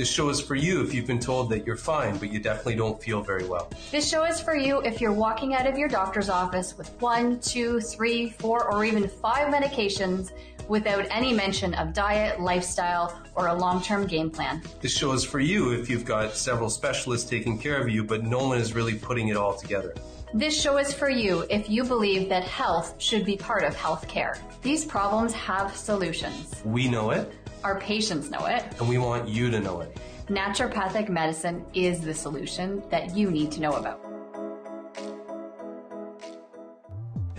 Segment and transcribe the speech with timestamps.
[0.00, 2.76] This show is for you if you've been told that you're fine, but you definitely
[2.76, 3.70] don't feel very well.
[3.90, 7.38] This show is for you if you're walking out of your doctor's office with one,
[7.40, 10.30] two, three, four, or even five medications
[10.68, 14.62] without any mention of diet, lifestyle, or a long term game plan.
[14.80, 18.24] This show is for you if you've got several specialists taking care of you, but
[18.24, 19.94] no one is really putting it all together.
[20.32, 24.38] This show is for you if you believe that health should be part of healthcare.
[24.62, 26.62] These problems have solutions.
[26.64, 27.32] We know it,
[27.64, 28.62] Our patients know it.
[28.78, 29.96] and we want you to know it.
[30.28, 34.00] Naturopathic medicine is the solution that you need to know about.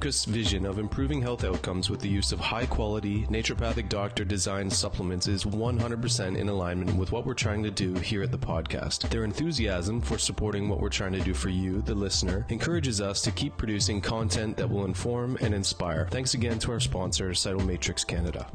[0.00, 5.28] vision of improving health outcomes with the use of high quality, naturopathic doctor designed supplements
[5.28, 9.10] is 100% in alignment with what we're trying to do here at the podcast.
[9.10, 13.20] Their enthusiasm for supporting what we're trying to do for you, the listener, encourages us
[13.22, 16.08] to keep producing content that will inform and inspire.
[16.10, 18.50] Thanks again to our sponsor, Cytomatrix Canada.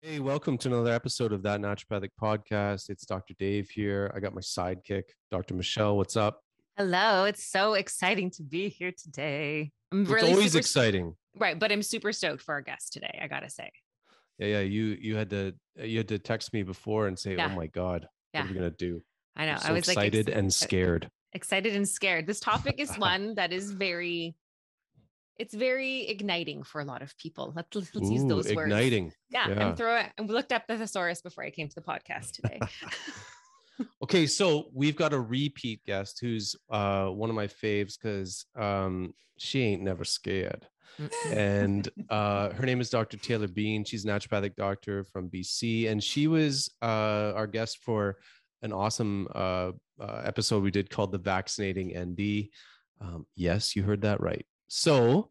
[0.00, 2.88] Hey, welcome to another episode of that naturopathic podcast.
[2.88, 3.34] It's Dr.
[3.38, 4.10] Dave here.
[4.14, 5.52] I got my sidekick, Dr.
[5.52, 5.98] Michelle.
[5.98, 6.40] What's up?
[6.76, 9.72] Hello, it's so exciting to be here today.
[9.92, 11.14] I'm It's really always exciting.
[11.38, 13.18] right, but I'm super stoked for our guest today.
[13.22, 13.70] I gotta say,
[14.38, 14.60] Yeah, yeah.
[14.60, 17.48] You you had to you had to text me before and say, Yeah.
[17.50, 19.02] "Oh my god, what are we gonna do?"
[19.36, 21.10] I know I'm so I was like excited ex- and uh, scared.
[21.32, 22.26] excited and scared.
[22.26, 24.36] This topic is one that is very,
[25.38, 27.54] it's very igniting for a lot of people.
[27.56, 28.66] Let's let's use Ooh, those words.
[28.70, 29.12] igniting.
[29.30, 29.68] Yeah, Yeah.
[29.68, 30.12] and throw it.
[30.18, 32.60] And looked up the thesaurus before I came to the podcast today.
[34.02, 39.12] Okay, so we've got a repeat guest who's uh one of my faves because um
[39.38, 40.66] she ain't never scared.
[41.26, 43.18] and uh, her name is Dr.
[43.18, 43.84] Taylor Bean.
[43.84, 48.16] She's a naturopathic doctor from BC, and she was uh, our guest for
[48.62, 52.48] an awesome uh, uh, episode we did called "The Vaccinating ND."
[53.00, 54.46] Um, yes, you heard that right.
[54.68, 55.30] So,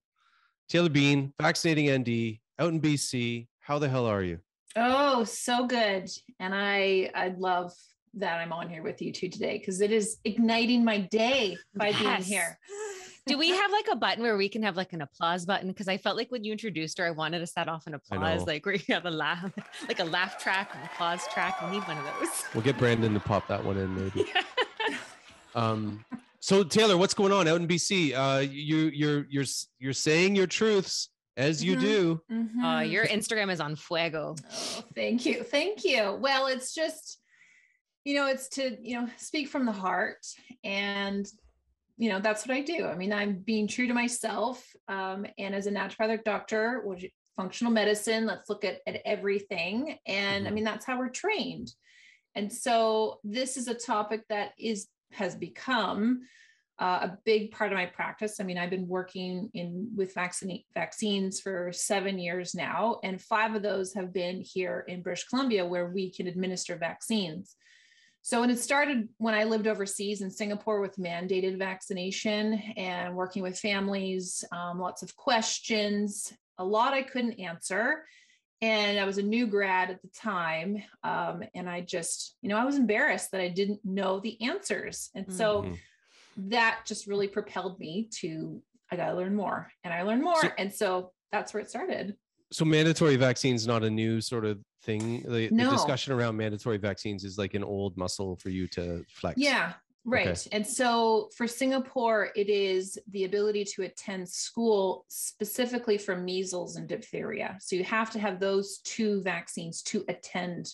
[0.69, 3.47] Taylor Bean, vaccinating ND, out in BC.
[3.59, 4.39] How the hell are you?
[4.75, 6.09] Oh, so good.
[6.39, 7.73] And I I love
[8.15, 11.91] that I'm on here with you two today because it is igniting my day by
[11.91, 12.57] being here.
[13.27, 15.67] Do we have like a button where we can have like an applause button?
[15.67, 18.45] Because I felt like when you introduced her, I wanted to set off an applause,
[18.45, 19.51] like where you have a laugh,
[19.87, 21.59] like a laugh track, an applause track.
[21.63, 22.43] We need one of those.
[22.53, 24.31] We'll get Brandon to pop that one in, maybe.
[25.55, 26.03] Um,
[26.41, 28.13] so Taylor, what's going on out in BC?
[28.13, 29.45] Uh, you you're you're
[29.79, 31.79] you're saying your truths as you Mhm.
[31.79, 32.21] do.
[32.29, 32.91] Uh, Mhm.
[32.91, 34.35] your Instagram is on fuego.
[34.51, 35.43] Oh, thank you.
[35.43, 36.17] Thank you.
[36.21, 37.19] Well, it's just,
[38.05, 40.25] you know, it's to, you know, speak from the heart.
[40.63, 41.27] And,
[41.97, 42.85] you know, that's what I do.
[42.85, 44.63] I mean, I'm being true to myself.
[44.87, 49.97] Um, and as a naturopathic doctor, which functional medicine, let's look at, at everything.
[50.05, 50.53] And I Mhm.
[50.53, 51.73] mean, that's how we're trained.
[52.35, 56.21] And so this is a topic that is has become
[56.77, 58.41] uh, a big part of my practice.
[58.41, 63.55] I mean, I've been working in with vaccine vaccines for seven years now, and five
[63.55, 67.55] of those have been here in British Columbia, where we can administer vaccines.
[68.25, 73.43] So, when it started when I lived overseas in Singapore with mandated vaccination and working
[73.43, 78.03] with families, um, lots of questions, a lot I couldn't answer.
[78.63, 80.81] And I was a new grad at the time.
[81.03, 85.11] Um, and I just, you know, I was embarrassed that I didn't know the answers.
[85.13, 85.77] And so, Mhm.
[86.49, 90.41] that just really propelled me to I gotta learn more and I learned more.
[90.41, 92.17] So- and so that's where it started.
[92.55, 95.23] So mandatory vaccines not a new sort of thing.
[95.23, 99.37] The, the discussion around mandatory vaccines is like an old muscle for you to flex.
[99.37, 99.73] Yeah,
[100.05, 100.27] right.
[100.29, 100.49] Okay.
[100.53, 106.87] And so for Singapore, it is the ability to attend school specifically for measles and
[106.87, 107.57] diphtheria.
[107.59, 110.69] So you have to have those two vaccines to attend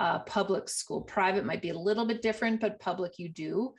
[0.00, 1.02] uh, public school.
[1.02, 3.72] Private might be a little bit different, but public you do.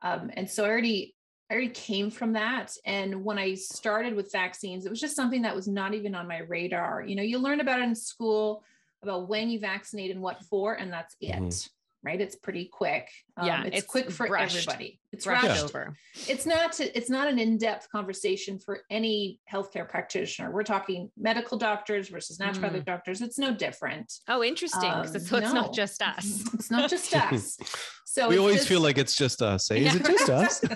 [0.00, 1.13] Um, and so I already
[1.50, 2.72] I already came from that.
[2.86, 6.26] And when I started with vaccines, it was just something that was not even on
[6.26, 7.04] my radar.
[7.06, 8.64] You know, you learn about it in school
[9.02, 11.34] about when you vaccinate and what for, and that's it.
[11.34, 11.70] Mhm.
[12.04, 12.20] Right?
[12.20, 13.08] It's pretty quick.
[13.36, 14.56] Um, Yeah, it's, it's quick for brushed.
[14.56, 15.00] everybody.
[15.12, 15.64] It's Brushed rushed.
[15.64, 15.96] over.
[16.28, 16.78] It's not.
[16.80, 20.50] It's not an in-depth conversation for any healthcare practitioner.
[20.50, 22.84] We're talking medical doctors versus naturopathic Mm.
[22.86, 23.20] doctors.
[23.22, 24.12] It's no different.
[24.28, 24.90] Oh, interesting.
[24.90, 25.62] Um, so, so it's no.
[25.62, 26.42] not just us.
[26.54, 27.58] It's not just us.
[28.04, 29.70] So we always just- feel like it's just us.
[29.70, 29.76] eh?
[29.76, 30.64] Is it just us?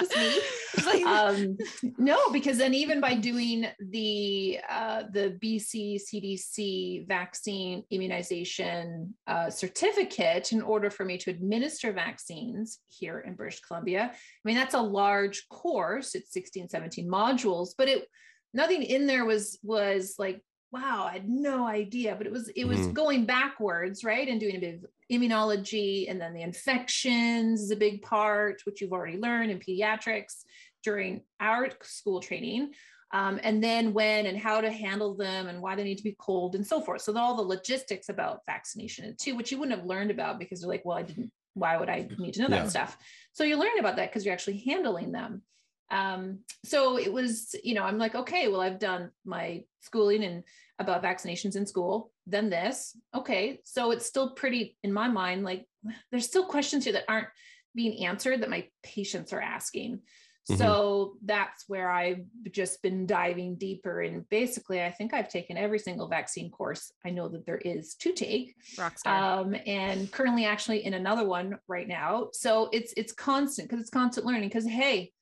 [0.00, 1.04] just me.
[1.04, 1.56] um,
[1.98, 10.52] no, because then even by doing the uh, the BC CDC vaccine immunization uh, certificate
[10.52, 14.80] in order for me to administer vaccines here in British Columbia, I mean that's a
[14.80, 16.14] large course.
[16.14, 18.06] It's 16, 17 modules, but it
[18.52, 20.42] nothing in there was was like
[20.72, 22.94] wow i had no idea but it was it was Mhm.
[22.94, 27.76] going backwards right and doing a bit of immunology and then the infections is a
[27.76, 30.44] big part which you've already learned in pediatrics
[30.84, 32.72] during our school training.
[33.12, 36.14] Um, and then when and how to handle them and why they need to be
[36.20, 37.02] cold and so forth.
[37.02, 40.70] So all the logistics about vaccination too which you wouldn't have learned about because you're
[40.70, 42.62] like well i didn't why would i need to know Yeah.
[42.62, 42.96] that stuff?
[43.32, 45.42] So you learn about that because you're actually handling them.
[45.90, 50.44] Um, so it was you know i'm like okay well i've done my schooling and
[50.78, 55.66] about vaccinations in school then this okay so it's still pretty in my mind like
[56.10, 57.28] there's still questions here that aren't
[57.74, 60.00] being answered that my patients are asking
[60.48, 60.56] Mhm.
[60.56, 65.78] so that's where i've just been diving deeper and basically i think i've taken every
[65.78, 69.06] single vaccine course i know that there is to take Rockstar.
[69.06, 72.30] um, and currently actually in another one right now.
[72.32, 74.48] So it's it's constant because it's constant learning.
[74.48, 75.12] Because hey,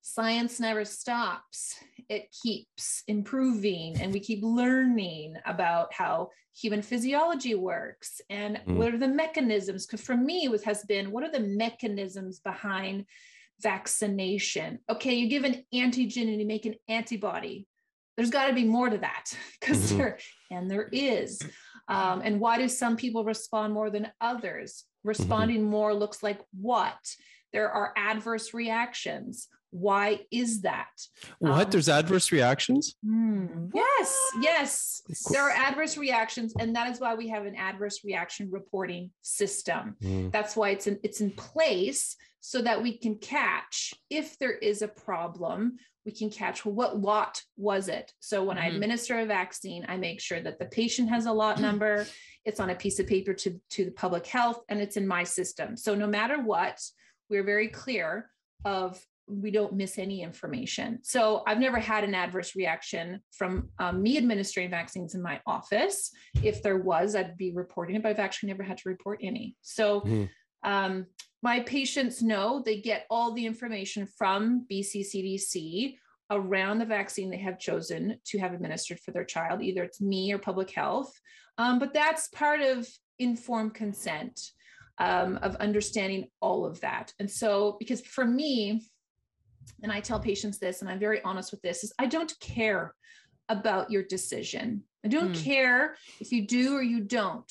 [0.00, 1.74] science never stops;
[2.08, 8.76] it keeps improving, and we keep learning about how human physiology works and Mm.
[8.76, 9.86] what are the mechanisms.
[9.86, 13.06] Because for me, it has been what are the mechanisms behind
[13.60, 14.78] vaccination?
[14.88, 17.66] Okay, you give an antigen and you make an antibody.
[18.16, 19.24] There's got to be more to that
[19.60, 19.96] because Mhm.
[19.98, 20.18] there
[20.50, 21.42] and there is.
[21.88, 24.84] Um, and why do some people respond more than others?
[25.04, 26.98] Responding more looks like what?
[27.52, 29.48] There are adverse reactions.
[29.80, 30.88] Why is that?
[31.38, 31.66] What?
[31.66, 32.94] Um, There's adverse reactions?
[33.04, 35.02] Hmm, Yes, yes.
[35.30, 39.96] There are adverse reactions, and that is why we have an adverse reaction reporting system.
[40.02, 40.32] Mm.
[40.32, 44.80] That's why it's in it's in place so that we can catch if there is
[44.80, 45.76] a problem.
[46.06, 48.12] We can catch well, what lot was it.
[48.20, 48.74] So when I Mhm.
[48.76, 52.06] administer a vaccine, I make sure that the patient has a lot number.
[52.46, 55.24] It's on a piece of paper to to the public health, and it's in my
[55.24, 55.76] system.
[55.76, 56.80] So no matter what,
[57.28, 58.30] we're very clear
[58.64, 61.00] of we don't miss any information.
[61.02, 66.12] So I've never had an adverse reaction from um, me administering vaccines in my office.
[66.42, 69.56] If there was, I'd be reporting it, but I've actually never had to report any.
[69.62, 70.30] So Mhm.
[70.62, 71.06] um,
[71.42, 75.98] my patients know they get all the information from BCCDC
[76.30, 79.62] around the vaccine they have chosen to have administered for their child.
[79.62, 81.12] Either it's me or public health,
[81.58, 82.88] um, but that's part of
[83.18, 84.40] informed consent
[84.98, 87.12] um, of understanding all of that.
[87.20, 88.82] And so, because for me,
[89.82, 92.94] and I tell patients this, and I'm very honest with this, is I don't care
[93.48, 94.82] about your decision.
[95.04, 95.42] I don't Hmm.
[95.44, 97.50] care if you do or you don't.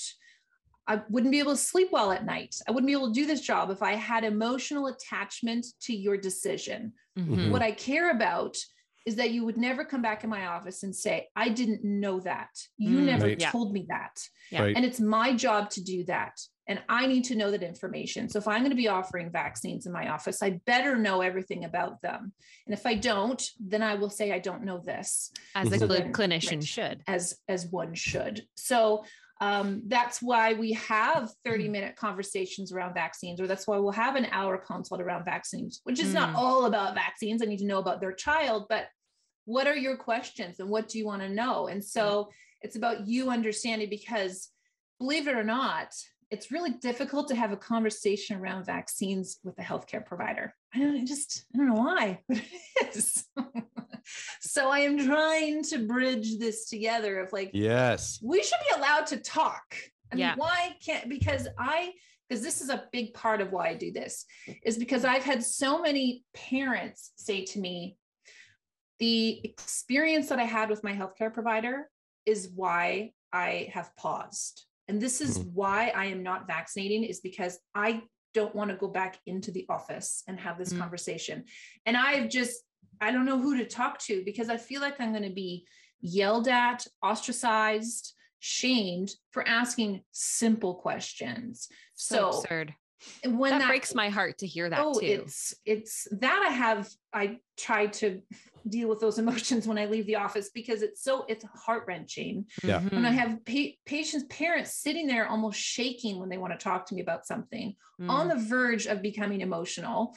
[0.87, 2.55] I wouldn't be able to sleep well at night.
[2.67, 6.15] I wouldn't be able to do this job if I had emotional attachment to your
[6.17, 6.93] decision.
[7.17, 7.49] Mhm.
[7.49, 8.57] What I care about
[9.05, 12.19] is that you would never come back in my office and say, I didn't know
[12.21, 12.49] that.
[12.77, 13.39] You Mm, never Right.
[13.39, 14.19] Told me that.
[14.51, 14.61] Yeah.
[14.63, 14.75] Right.
[14.75, 16.39] And it's my job to do that.
[16.67, 18.27] And I need to know that information.
[18.27, 21.63] So if I'm going to be offering vaccines in my office, I better know everything
[21.65, 22.33] about them.
[22.65, 25.87] And if I don't, then I will say I don't know this As a So
[25.87, 26.63] cl- clinician right.
[26.63, 27.03] should.
[27.07, 28.47] as as one should.
[28.55, 29.03] So
[29.41, 31.49] um, that's why we have Hmm.
[31.51, 35.81] 30 minute conversations around vaccines, or that's why we'll have an hour consult around vaccines,
[35.83, 36.35] which is not Mm.
[36.37, 37.41] all about vaccines.
[37.41, 38.87] I need to know about their child, but
[39.43, 41.67] what are your questions and what do you want to know?
[41.67, 42.29] And so
[42.61, 44.49] it's about you understanding because
[44.99, 45.93] believe it or not,
[46.31, 50.53] it's really difficult to have a conversation around vaccines with a healthcare provider.
[50.73, 53.25] I don't I just, I don't know why, but it is.
[54.41, 58.19] so I am trying to bridge this together of like, Yes.
[58.23, 59.75] we should be allowed to talk.
[60.11, 60.35] I mean, Yeah.
[60.35, 61.93] why can't because I
[62.27, 64.25] because this is a big part of why I do this
[64.63, 67.97] is because I've had so many parents say to me,
[68.97, 71.87] the experience that I had with my healthcare provider
[72.25, 74.65] is why I have paused.
[74.87, 75.51] And this is Mhm.
[75.53, 79.65] why I am not vaccinating, is because I don't want to go back into the
[79.69, 80.79] office and have this Mm.
[80.79, 81.45] conversation.
[81.85, 82.63] And I've just,
[83.01, 85.65] I don't know who to talk to because I feel like I'm going to be
[86.01, 91.67] yelled at, ostracized, shamed for asking simple questions.
[91.95, 92.75] So, So, absurd.
[93.23, 95.05] And when that, that, breaks my heart to hear that oh, too.
[95.05, 98.21] it's it's that I have I try to
[98.67, 102.45] deal with those emotions when I leave the office because it's so it's heart wrenching.
[102.63, 102.79] Yeah.
[102.81, 102.93] Mhm.
[102.93, 106.85] When I have pa- patients, parents sitting there almost shaking when they want to talk
[106.87, 107.75] to me about something,
[108.09, 108.33] on Mm.
[108.33, 110.15] the verge of becoming emotional.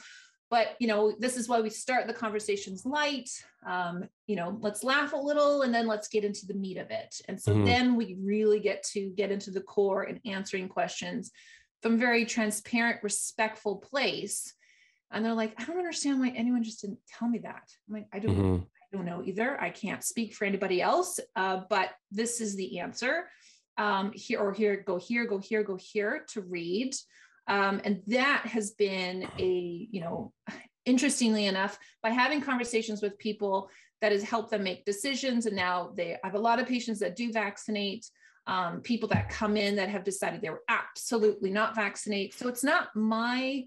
[0.49, 3.29] But you know, this is why we start the conversations light.
[3.67, 6.89] Um, you know, let's laugh a little and then let's get into the meat of
[6.89, 7.21] it.
[7.27, 7.65] And so Mhm.
[7.65, 11.31] then we really get to get into the core and answering questions
[11.81, 14.53] from very transparent, respectful place.
[15.11, 17.63] And they're like, I don't understand why anyone just didn't tell me that.
[17.87, 18.67] I'm like, I don't Mhm.
[18.91, 19.59] I don't know either.
[19.61, 23.29] I can't speak for anybody else, uh, but this is the answer.
[23.77, 26.95] Um, here or here, go here, go here, go here to read.
[27.47, 30.33] Um, and that has been a, you know,
[30.85, 33.69] interestingly enough, by having conversations with people
[34.01, 35.45] that has helped them make decisions.
[35.45, 38.09] And now they I have a lot of patients that do vaccinate,
[38.49, 42.33] um, people that come in that have decided they were absolutely not vaccinate.
[42.33, 43.65] So it's not my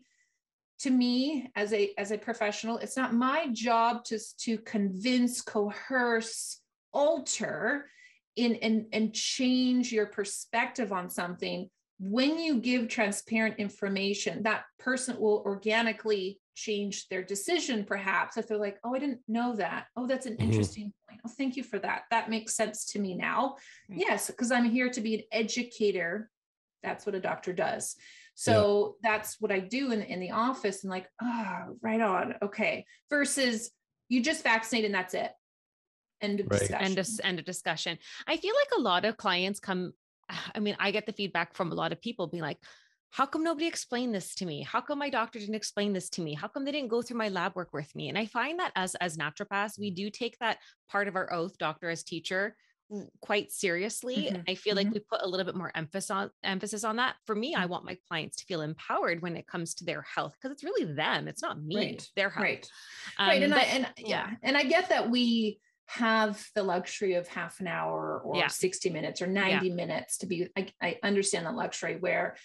[0.81, 6.61] to me as a as a professional it's not my job to to convince coerce
[6.93, 7.89] alter
[8.35, 11.71] in and and change your perspective on something
[12.01, 18.59] when you give transparent information that person will organically change their decision perhaps if they're
[18.59, 20.43] like oh i didn't know that oh that's an Mhm.
[20.45, 23.57] interesting point oh thank you for that that makes sense to me now
[23.89, 24.01] Right.
[24.07, 26.31] yes because i'm here to be an educator
[26.83, 27.97] that's what a doctor does
[28.35, 32.35] so that's what I do in, in the office and like, ah, right on.
[32.43, 32.87] Okay.
[33.11, 33.71] Versus
[34.09, 35.31] you just vaccinate and that's it.
[36.23, 36.61] End of Right.
[36.61, 36.85] discussion.
[36.87, 37.99] end of, end of discussion.
[38.27, 39.93] I feel like a lot of clients come.
[40.55, 42.57] I mean, I get the feedback from a lot of people being like,
[43.13, 44.63] how come nobody explained this to me?
[44.63, 46.33] How come my doctor didn't explain this to me?
[46.33, 48.09] How come they didn't go through my lab work with me?
[48.09, 50.59] And I find that as as naturopaths, we do take that
[50.91, 52.57] part of our oath, doctor as teacher,
[53.21, 54.17] quite seriously.
[54.17, 56.97] Mhm, And I feel like we put a little bit more emphasis on emphasis on
[56.97, 57.17] that.
[57.27, 60.35] For me, I want my clients to feel empowered when it comes to their health
[60.41, 61.29] because it's really them.
[61.29, 61.77] It's not me.
[61.77, 62.43] Right, Their health.
[62.45, 62.67] right.
[63.19, 63.37] right.
[63.37, 64.07] Um, And I, and yeah.
[64.09, 64.31] yeah.
[64.43, 68.47] And I get that we have the luxury of half an hour or Yeah.
[68.47, 72.37] 60 minutes or 90 minutes to be, I, I understand that luxury where,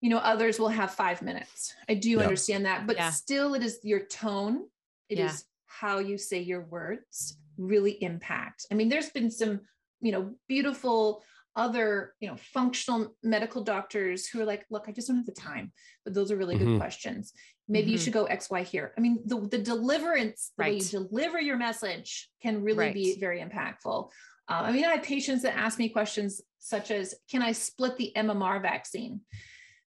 [0.00, 1.74] you know, others will have five minutes.
[1.88, 2.18] I do Yeah.
[2.18, 3.10] understand that, but Yeah.
[3.10, 4.68] still it is your tone.
[5.08, 5.38] It is Yeah.
[5.66, 8.66] how you say your words really impact.
[8.70, 9.62] I mean, there's been some,
[10.00, 11.24] you know, beautiful
[11.56, 15.32] other, you know, functional medical doctors who are like, look, I just don't have the
[15.32, 15.72] time,
[16.04, 16.58] but those are really Mhm.
[16.60, 17.32] good questions.
[17.66, 18.04] Maybe you Mhm.
[18.04, 18.94] should go X, Y here.
[18.96, 23.40] I mean, the, the deliverance, the way you deliver your message can really be very
[23.40, 24.12] impactful.
[24.48, 27.96] Uh, I mean, I have patients that ask me questions such as, can I split
[27.96, 29.22] the MMR vaccine?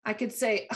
[0.05, 0.69] I could say,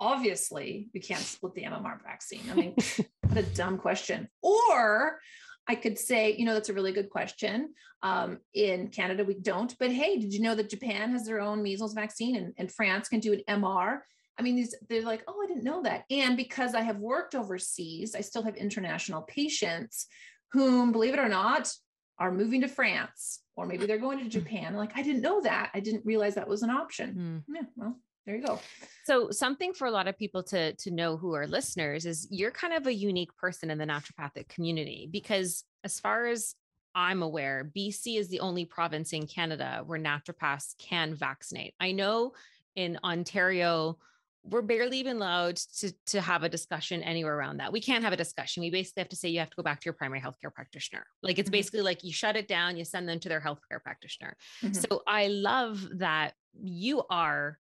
[0.00, 2.42] obviously, we can't split the MMR vaccine.
[2.50, 2.74] I mean,
[3.22, 4.28] what a dumb question.
[4.42, 5.18] Or
[5.66, 7.74] I could say, you know, that's a really good question.
[8.02, 9.74] Um, in Canada, we don't.
[9.78, 13.08] But hey, did you know that Japan has their own measles vaccine and, and France
[13.08, 14.00] can do an MR?
[14.38, 16.04] I mean, these they're like, oh, I didn't know that.
[16.10, 20.06] And because I have worked overseas, I still have international patients
[20.52, 21.72] whom, believe it or not,
[22.18, 24.74] are moving to France or maybe they're going to Japan.
[24.74, 25.70] Like, I didn't know that.
[25.74, 27.42] I didn't realize that was an option.
[27.46, 27.54] Hmm.
[27.54, 28.58] Yeah, well, there you go.
[29.04, 32.50] So something for a lot of people to to know who are listeners is you're
[32.50, 36.54] kind of a unique person in the naturopathic community because as far as
[36.94, 41.74] I'm aware, BC is the only province in Canada where naturopaths can vaccinate.
[41.80, 42.32] I know
[42.76, 43.98] in Ontario
[44.46, 47.72] we're barely even allowed to to have a discussion anywhere around that.
[47.72, 48.62] We can't have a discussion.
[48.62, 51.06] We basically have to say you have to go back to your primary healthcare practitioner.
[51.22, 51.52] Like it's Mhm.
[51.52, 54.36] basically like you shut it down, you send them to their healthcare practitioner.
[54.62, 54.76] Mhm.
[54.76, 57.58] So I love that you are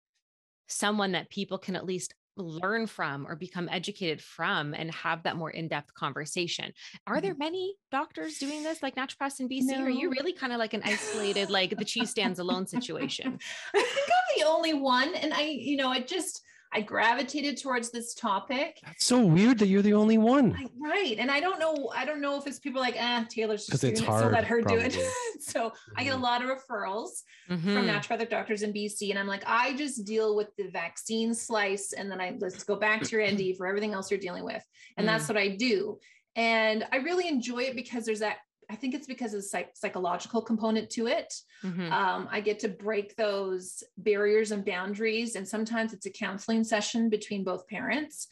[0.67, 5.35] someone that people can at least learn from or become educated from and have that
[5.35, 6.71] more in-depth conversation.
[7.05, 7.39] Are there mm-hmm.
[7.39, 9.77] many doctors doing this like naturopaths in BC?
[9.79, 13.39] Or are you really kind of like an isolated, like the cheese stands alone situation?
[13.75, 15.15] I think I'm the only one.
[15.15, 16.43] And I, you know, I just,
[16.73, 18.79] I gravitated towards this topic.
[18.83, 20.53] That's so weird that you're the only one.
[20.53, 21.15] I, right.
[21.17, 23.93] And I don't know, I don't know if it's people like, ah, Taylor's just doing
[23.93, 24.93] it's it, so hard, let her do it.
[25.39, 26.21] so I get a Mhm.
[26.21, 27.89] lot of referrals from Mhm.
[27.89, 29.09] naturopathic doctors in BC.
[29.11, 31.93] And I'm like, I just deal with the vaccine slice.
[31.93, 34.63] And then I let's go back to your ND for everything else you're dealing with.
[34.97, 35.99] And that's what I do.
[36.35, 38.37] And I really enjoy it because there's that,
[38.69, 41.33] I think it's because of the psych- psychological component to it.
[41.63, 41.91] Mhm.
[41.91, 45.35] Um, I get to break those barriers and boundaries.
[45.35, 48.27] And sometimes it's a counseling session between both parents.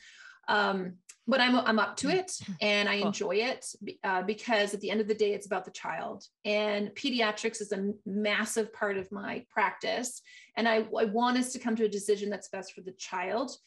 [0.48, 3.08] Um, but I'm, I'm up to it and I Cool.
[3.08, 3.66] enjoy it
[4.04, 6.24] uh, because at the end of the day, it's about the child.
[6.44, 10.22] And pediatrics is a massive part of my practice.
[10.56, 13.58] And I, I want us to come to a decision that's best for the child.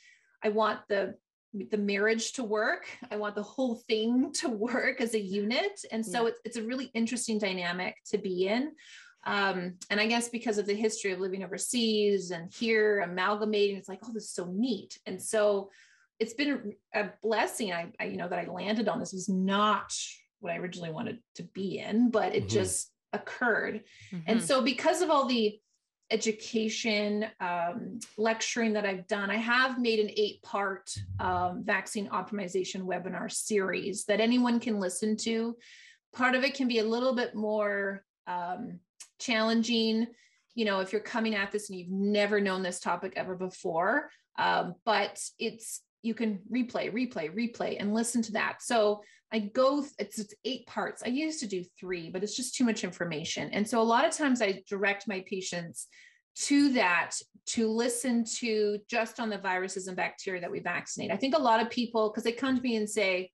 [0.44, 1.16] I want the
[1.54, 2.86] the marriage to work.
[3.10, 5.80] I want the whole thing to work as a unit.
[5.90, 6.28] And so Yeah.
[6.28, 8.72] it's, it's a really interesting dynamic to be in.
[9.24, 13.88] Um, and I guess because of the history of living overseas and here amalgamating, it's
[13.88, 14.98] like, oh, this is so neat.
[15.06, 15.70] And so
[16.18, 17.72] it's been a blessing.
[17.72, 19.92] I, I you know, that I landed on this was not
[20.40, 22.48] what I originally wanted to be in, but it mm-hmm.
[22.48, 23.82] just occurred.
[24.12, 24.22] Mm-hmm.
[24.26, 25.58] And so because of all the
[26.10, 32.82] education um, lecturing that I've done, I have made an eight part um, vaccine optimization
[32.82, 35.56] webinar series that anyone can listen to.
[36.14, 38.80] Part of it can be a little bit more um,
[39.18, 40.06] challenging,
[40.54, 44.10] you know, if you're coming at this and you've never known this topic ever before.
[44.38, 48.62] Um, but it's you can replay, replay, replay, and listen to that.
[48.62, 49.02] So
[49.32, 51.02] I go, it's, it's eight parts.
[51.04, 53.50] I used to do three, but it's just too much information.
[53.52, 55.88] And so a lot of times I direct my patients
[56.36, 57.12] to that
[57.46, 61.10] to listen to just on the viruses and bacteria that we vaccinate.
[61.10, 63.30] I think a lot of people, because they come to me and say,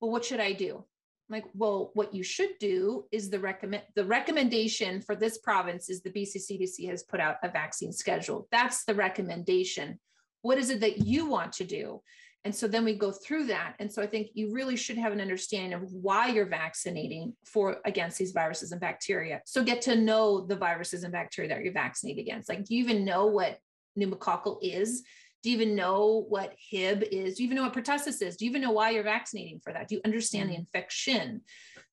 [0.00, 0.76] well, what should I do?
[0.76, 5.90] I'm like, well, what you should do is the recommend the recommendation for this province
[5.90, 8.46] is the BC CDC has put out a vaccine schedule.
[8.52, 9.98] That's the recommendation.
[10.46, 12.00] What is it that you want to do?
[12.44, 13.74] And so then we go through that.
[13.80, 17.78] And so I think you really should have an understanding of why you're vaccinating for
[17.84, 19.42] against these viruses and bacteria.
[19.44, 22.48] So get to know the viruses and bacteria that you're vaccinating against.
[22.48, 23.58] Like, do you even know what
[23.98, 25.02] pneumococcal is?
[25.42, 27.34] Do you even know what Hib is?
[27.34, 28.36] Do you even know what pertussis is?
[28.36, 29.88] Do you even know why you're vaccinating for that?
[29.88, 30.52] Do you understand mm-hmm.
[30.52, 31.40] the infection?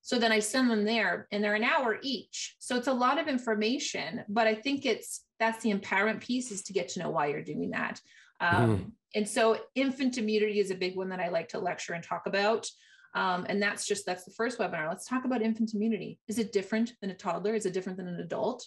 [0.02, 2.58] So then I send them there and they're an hour each.
[2.60, 6.62] So it's a lot of information, but I think it's that's the empowerment piece is
[6.64, 8.00] to get to know why you're doing that.
[8.40, 11.94] Um, mm And so infant immunity is a big one that I like to lecture
[11.94, 12.68] and talk about.
[13.16, 14.90] Um, and that's just that's the first webinar.
[14.90, 16.20] Let's talk about infant immunity.
[16.28, 17.54] Is it different than a toddler?
[17.54, 18.66] Is it different than an adult?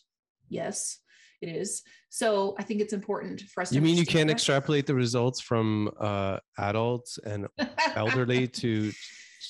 [0.48, 1.00] Yes,
[1.42, 1.82] it is.
[2.10, 3.70] So I think it's important for us.
[3.70, 3.74] To.
[3.74, 4.34] You mean you can't that.
[4.34, 7.48] extrapolate the results from uh, adults and
[7.96, 8.92] elderly to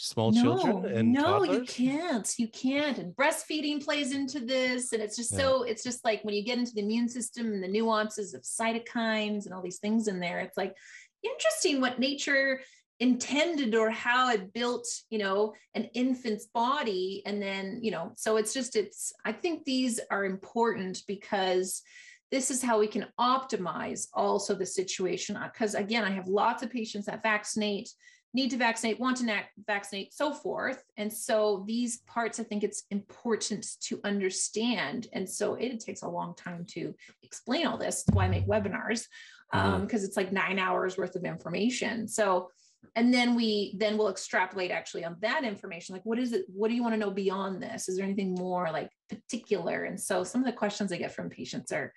[0.00, 1.56] small no, children and no toddlers?
[1.56, 5.38] you can't you can't and breastfeeding plays into this and it's just yeah.
[5.38, 8.42] so it's just like when you get into the immune system and the nuances of
[8.42, 10.74] cytokines and all these things in there it's like
[11.22, 12.60] interesting what nature
[13.00, 18.36] intended or how it built you know an infant's body and then you know so
[18.36, 21.82] it's just it's i think these are important because
[22.30, 26.70] this is how we can optimize also the situation because again i have lots of
[26.70, 27.90] patients that vaccinate
[28.36, 30.84] need to vaccinate, want to vaccinate, so forth.
[30.98, 35.08] And so these parts, I think it's important to understand.
[35.14, 38.04] And so it takes a long time to explain all this.
[38.04, 39.06] That's why I make webinars
[39.50, 39.96] because um, mm-hmm.
[39.96, 42.06] it's like nine hours worth of information.
[42.08, 42.50] So,
[42.94, 45.94] and then we then we'll extrapolate actually on that information.
[45.94, 46.44] Like, what is it?
[46.48, 47.88] What do you want to know beyond this?
[47.88, 49.84] Is there anything more like particular?
[49.84, 51.90] And so some of the questions I get from patients are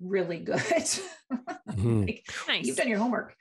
[0.00, 0.58] really good.
[1.32, 2.02] mm-hmm.
[2.02, 2.66] like, nice.
[2.66, 3.36] You've done your homework.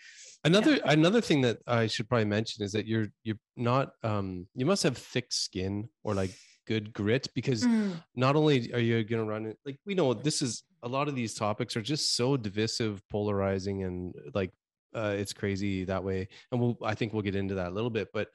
[0.46, 0.92] Another yeah.
[0.92, 4.84] another thing that I should probably mention is that you're you're not um you must
[4.84, 6.32] have thick skin or like
[6.66, 7.94] good grit because mm.
[8.16, 11.08] not only are you going to run it like we know this is a lot
[11.08, 14.52] of these topics are just so divisive polarizing and like
[14.96, 17.90] uh, it's crazy that way and we'll i think we'll get into that a little
[17.90, 18.30] bit but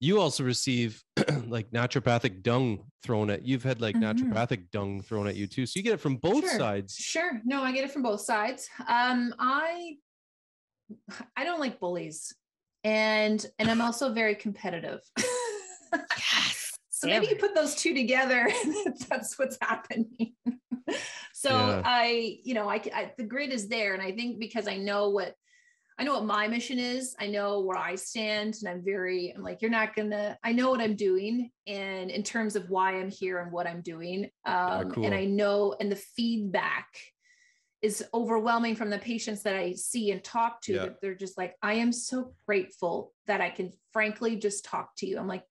[0.00, 1.02] you also receive
[1.46, 4.32] like naturopathic dung thrown at you've had like mm-hmm.
[4.32, 6.58] naturopathic dung thrown at you too so you get it from both sure.
[6.58, 9.96] sides sure no i get it from both sides um i
[11.36, 12.34] I don't like bullies.
[12.82, 15.00] And and I'm also very competitive.
[15.18, 16.60] yes.
[16.90, 18.48] So maybe you put those two together
[19.10, 20.32] that's what's happening.
[21.34, 21.82] so yeah.
[21.84, 25.10] I, you know, I, I the grid is there and I think because I know
[25.10, 25.34] what
[25.98, 27.14] I know what my mission is.
[27.20, 30.70] I know where I stand, and I'm very, I'm like, you're not gonna, I know
[30.70, 34.24] what I'm doing, and in terms of why I'm here and what I'm doing.
[34.44, 35.06] Um, yeah, cool.
[35.06, 36.86] And I know, and the feedback
[37.84, 40.82] is overwhelming from the patients that I see and talk to yeah.
[40.84, 45.06] that they're just like, I am so grateful that I can frankly just talk to
[45.06, 45.18] you.
[45.18, 45.44] I'm like,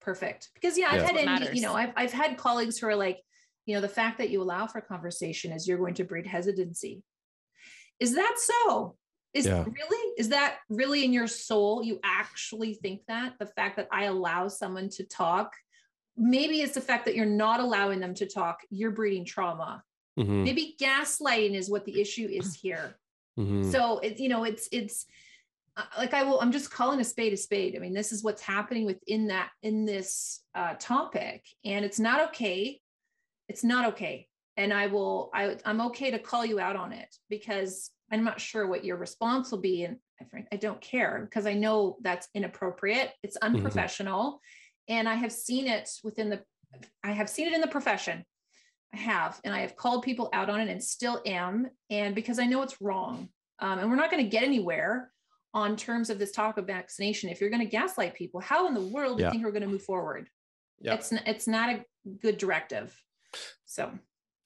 [0.00, 0.48] perfect.
[0.54, 3.20] Because yeah, I've had, any, you know, I've, I've had colleagues who are like,
[3.66, 7.04] you know, the fact that you allow for conversation is you're going to breed hesitancy.
[8.00, 8.96] Is that so?
[9.32, 9.64] Is yeah.
[9.64, 11.84] really, is that really in your soul?
[11.84, 15.52] You actually think that the fact that I allow someone to talk,
[16.16, 19.84] maybe it's the fact that you're not allowing them to talk, you're breeding trauma
[20.18, 20.44] Mm-hmm.
[20.44, 22.96] Maybe gaslighting is what the issue is here.
[23.38, 23.70] Mm-hmm.
[23.70, 25.06] So it's you know it's it's
[25.76, 27.76] uh, like I will I'm just calling a spade a spade.
[27.76, 32.28] I mean this is what's happening within that in this uh, topic, and it's not
[32.28, 32.80] okay.
[33.48, 34.26] It's not okay,
[34.56, 38.40] and I will I I'm okay to call you out on it because I'm not
[38.40, 39.98] sure what your response will be, and
[40.52, 43.10] I, don't care because I know that's inappropriate.
[43.22, 43.56] It's mm-hmm.
[43.56, 44.94] unprofessional, mm-hmm.
[44.94, 46.42] and I have seen it within the
[47.04, 48.24] I have seen it in the profession
[48.96, 51.68] have, and I have called people out on it and still am.
[51.90, 53.28] And because I know it's wrong.
[53.58, 55.10] Um, and we're not going to get anywhere
[55.54, 57.30] on terms of this talk of vaccination.
[57.30, 59.24] If you're going to gaslight people, how in the world yeah.
[59.24, 60.28] do you think we're going to move forward?
[60.80, 60.94] Yeah.
[60.94, 61.84] It's, it's not a
[62.20, 62.94] good directive.
[63.64, 63.90] So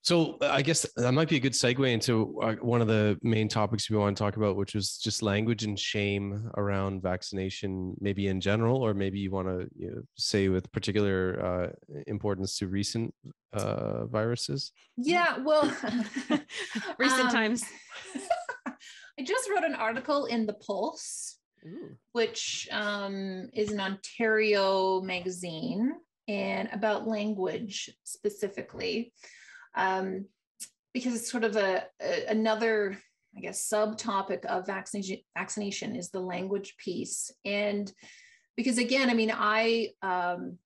[0.02, 3.18] So uh, I guess that might be a good segue into uh, one of the
[3.22, 7.94] main topics we want to talk about, which was just language and shame around vaccination,
[8.00, 12.56] maybe in general, or maybe you want to you know, say with particular uh, importance
[12.58, 13.14] to recent
[13.52, 14.72] uh, viruses.
[14.96, 15.64] Yeah, well,
[16.98, 17.62] recent um, times.
[18.66, 21.36] I just wrote an article in the Pulse,
[21.66, 21.96] Ooh.
[22.12, 25.92] which um, is an Ontario magazine,
[26.26, 29.12] and about language specifically
[29.74, 30.26] um,
[30.92, 32.98] because it's sort of a, a, another
[33.36, 37.30] i guess subtopic of vaccination vaccination is the language piece.
[37.44, 37.90] And
[38.56, 40.58] because again i mean i um,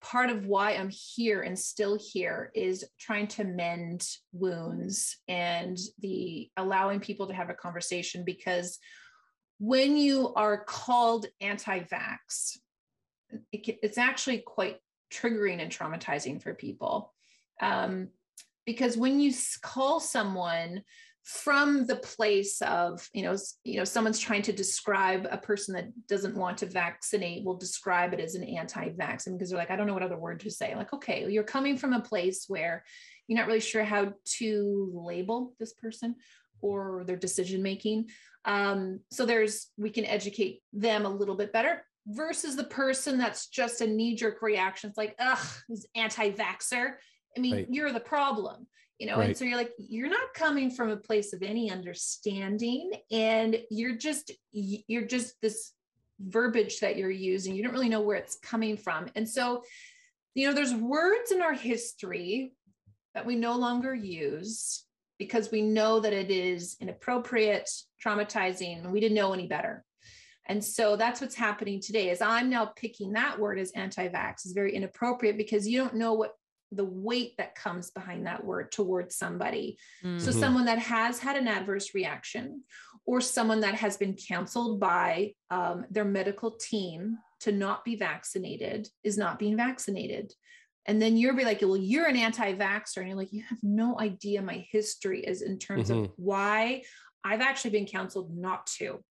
[0.00, 6.50] part of why i'm here and still here is trying to mend wounds and the
[6.56, 8.78] allowing people to have a conversation because
[9.58, 12.58] when you are called anti-vax
[13.52, 14.78] it, it's actually quite
[15.12, 17.12] triggering and traumatizing for people
[17.60, 18.08] um,
[18.66, 20.82] because when you call someone
[21.24, 25.88] from the place of you know you know someone's trying to describe a person that
[26.06, 29.86] doesn't want to vaccinate will describe it as an anti-vaccine because they're like i don't
[29.86, 30.74] know what other word to say.
[30.74, 32.82] Like okay you're coming from a place where
[33.26, 36.14] you're not really sure how to label this person
[36.62, 38.08] or their decision making
[38.46, 43.48] um, so there's we can educate them a little bit better versus the person that's
[43.48, 44.88] just a knee-jerk reaction.
[44.88, 46.94] It's like ugh this anti-vaxxer
[47.38, 47.66] I mean, right.
[47.70, 48.66] you're the problem,
[48.98, 49.16] you know?
[49.16, 49.28] Right.
[49.28, 53.96] And so you're like, you're not coming from a place of any understanding and you're
[53.96, 55.72] just, you're just this
[56.20, 57.54] verbiage that you're using.
[57.54, 59.06] You don't really know where it's coming from.
[59.14, 59.62] And so,
[60.34, 62.54] you know, there's words in our history
[63.14, 64.84] that we no longer use
[65.18, 67.70] because we know that it is inappropriate,
[68.04, 69.84] traumatizing, and we didn't know any better.
[70.46, 74.52] And so that's what's happening today is I'm now picking that word as anti-vax is
[74.52, 76.32] very inappropriate because you don't know what
[76.72, 79.78] the weight that comes behind that word towards somebody.
[80.04, 80.18] Mm-hmm.
[80.18, 82.62] So, someone that has had an adverse reaction,
[83.06, 88.88] or someone that has been counseled by um, their medical team to not be vaccinated,
[89.02, 90.32] is not being vaccinated.
[90.86, 92.98] And then you're be like, well, you're an anti-vaxxer.
[92.98, 96.04] And you're like, you have no idea my history is in terms mm-hmm.
[96.04, 96.82] of why
[97.22, 99.04] I've actually been counseled not to.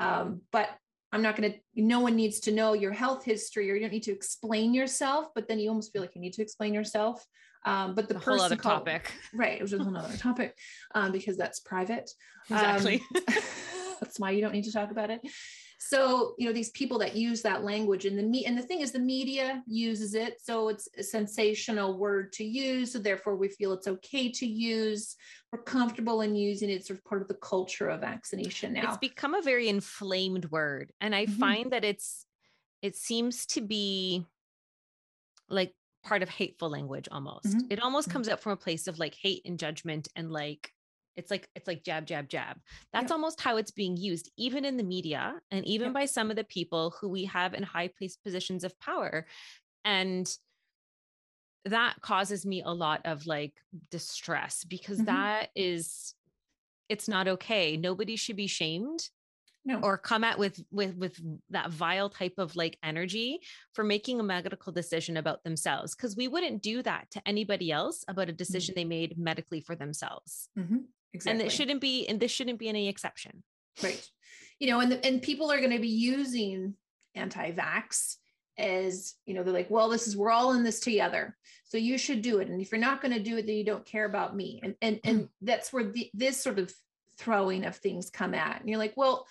[0.00, 0.68] Um, but
[1.12, 3.92] I'm not going to, no one needs to know your health history or you don't
[3.92, 7.24] need to explain yourself, but then you almost feel like you need to explain yourself.
[7.64, 9.58] Um, but the a person whole other called, topic, right?
[9.58, 10.56] It was just another topic
[10.94, 12.10] um, because that's private.
[12.50, 13.02] Exactly.
[13.14, 13.22] Um,
[14.00, 15.20] that's why you don't need to talk about it
[15.88, 18.80] so you know these people that use that language and the me and the thing
[18.80, 23.48] is the media uses it so it's a sensational word to use so therefore we
[23.48, 25.16] feel it's okay to use
[25.52, 26.74] we're comfortable in using it.
[26.74, 30.50] It's sort of part of the culture of vaccination now it's become a very inflamed
[30.50, 31.40] word and i mm-hmm.
[31.40, 32.26] find that it's
[32.80, 34.24] it seems to be
[35.48, 37.66] like part of hateful language almost mm-hmm.
[37.70, 38.14] it almost mm-hmm.
[38.14, 40.70] comes up from a place of like hate and judgment and like
[41.16, 42.56] it's like it's like jab jab jab
[42.92, 43.14] that's yeah.
[43.14, 45.92] almost how it's being used even in the media and even yeah.
[45.92, 49.26] by some of the people who we have in high place positions of power
[49.84, 50.36] and
[51.64, 53.54] that causes me a lot of like
[53.90, 55.06] distress because mm-hmm.
[55.06, 56.14] that is
[56.88, 59.08] it's not okay nobody should be shamed
[59.64, 59.78] no.
[59.80, 61.20] or come at with with with
[61.50, 63.40] that vile type of like energy
[63.74, 68.04] for making a medical decision about themselves because we wouldn't do that to anybody else
[68.08, 68.38] about a mm-hmm.
[68.38, 68.80] decision mm-hmm.
[68.80, 70.78] they made medically for themselves mm-hmm.
[71.14, 71.40] Exactly.
[71.40, 73.42] And it shouldn't be, and this shouldn't be any exception.
[73.82, 74.06] Right.
[74.58, 76.74] You know, and, the, and people are going to be using
[77.14, 78.16] anti-vax
[78.58, 81.36] as, you know, they're like, well, this is, we're all in this together.
[81.64, 82.48] So you should do it.
[82.48, 84.60] And if you're not going to do it, then you don't care about me.
[84.62, 86.72] And, and, and that's where the, this sort of
[87.18, 88.60] throwing of things come at.
[88.60, 89.26] And you're like, well,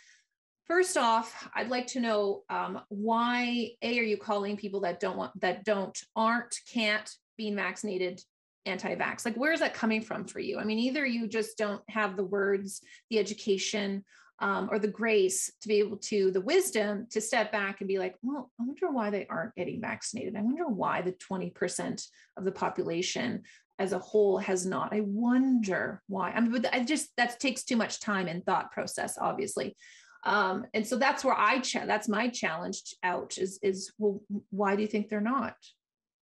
[0.71, 5.17] First off, I'd like to know um, why a are you calling people that don't
[5.17, 8.21] want that don't aren't can't being vaccinated
[8.65, 9.25] anti-vax?
[9.25, 10.59] Like where is that coming from for you?
[10.59, 14.03] I mean either you just don't have the words the education
[14.41, 17.99] um, or the grace to be able to the wisdom to step back and be
[17.99, 20.35] like well i wonder why they aren't getting vaccinated.
[20.35, 23.43] I wonder why the 20% of the population
[23.79, 24.93] as a whole has not.
[24.93, 26.31] I wonder why.
[26.31, 29.75] I mean i just that takes too much time and thought process obviously.
[30.23, 34.81] Um, and so that's where i that's my challenge out is is well why do
[34.81, 35.55] you think they're not?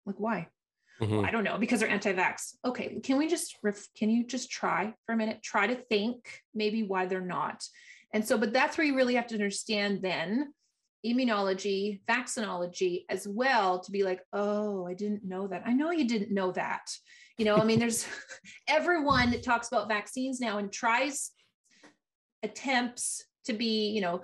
[0.06, 0.48] Like why
[1.02, 1.18] Mm-hmm.
[1.18, 2.56] Well, I don't know because they're anti-vax.
[2.64, 5.44] Okay, can we just ref- can you just try for a minute?
[5.44, 7.64] Try to think maybe why they're not.
[8.14, 10.54] And so, but that's where you really have to understand then
[11.06, 15.64] immunology, vaccinology as well to be like, oh, I didn't know that.
[15.66, 16.90] I know you didn't know that.
[17.38, 18.08] You know, I mean, there's
[18.68, 21.32] everyone talks about vaccines now and tries
[22.42, 24.22] attempts to be, you know,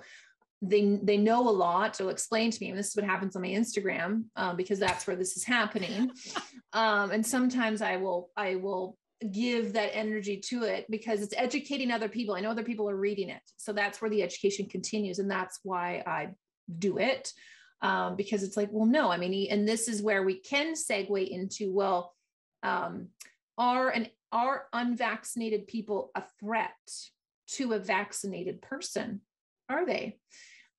[0.62, 3.42] they they know a lot to explain to me and this is what happens on
[3.42, 6.10] my instagram um, because that's where this is happening.
[6.74, 8.96] Um, and sometimes i will i will
[9.30, 12.34] give that energy to it because it's educating other people.
[12.34, 13.42] I know other people are reading it.
[13.58, 16.30] So that's where the education continues and that's why i
[16.78, 17.30] do it
[17.82, 21.28] um, because it's like well no i mean and this is where we can segue
[21.28, 22.14] into well
[22.62, 23.08] um,
[23.58, 26.72] are and are unvaccinated people a threat
[27.48, 29.20] to a vaccinated person?
[29.68, 30.18] Are they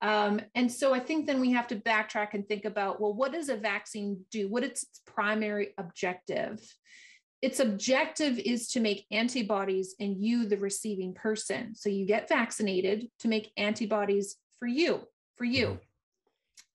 [0.04, 3.32] um, and so I think then we have to backtrack and think about well, what
[3.32, 4.50] does a vaccine do?
[4.50, 6.60] What is its primary objective?
[7.40, 11.74] Its objective is to make antibodies in you, the receiving person.
[11.74, 15.00] So you get vaccinated to make antibodies for you,
[15.36, 15.78] for you.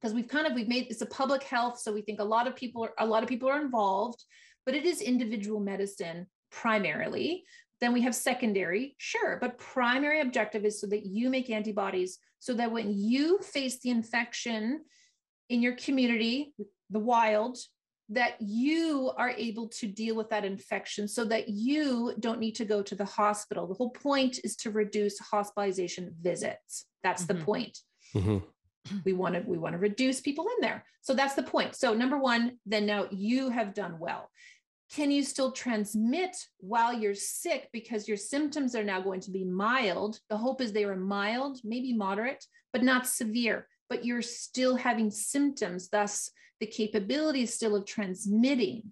[0.01, 0.21] Because mm-hmm.
[0.21, 2.55] we've kind of we've made it's a public health, so we think a lot of
[2.55, 4.23] people are a lot of people are involved,
[4.65, 7.45] but it is individual medicine primarily.
[7.81, 12.53] Then we have secondary, sure, but primary objective is so that you make antibodies so
[12.55, 14.81] that when you face the infection
[15.49, 16.53] in your community,
[16.89, 17.57] the wild,
[18.09, 22.65] that you are able to deal with that infection so that you don't need to
[22.65, 23.67] go to the hospital.
[23.67, 26.85] The whole point is to reduce hospitalization visits.
[27.03, 27.37] That's mm-hmm.
[27.37, 27.77] the point.
[28.15, 28.37] Mm-hmm.
[29.05, 30.83] We want to we want to reduce people in there.
[31.01, 31.75] So that's the point.
[31.75, 34.31] So number 1, then now you have done well
[34.93, 39.43] can you still transmit while you're sick because your symptoms are now going to be
[39.43, 40.19] mild?
[40.29, 45.11] The hope is they are mild, maybe moderate, but not severe, but you're still having
[45.11, 48.91] symptoms, thus, the capability still of transmitting.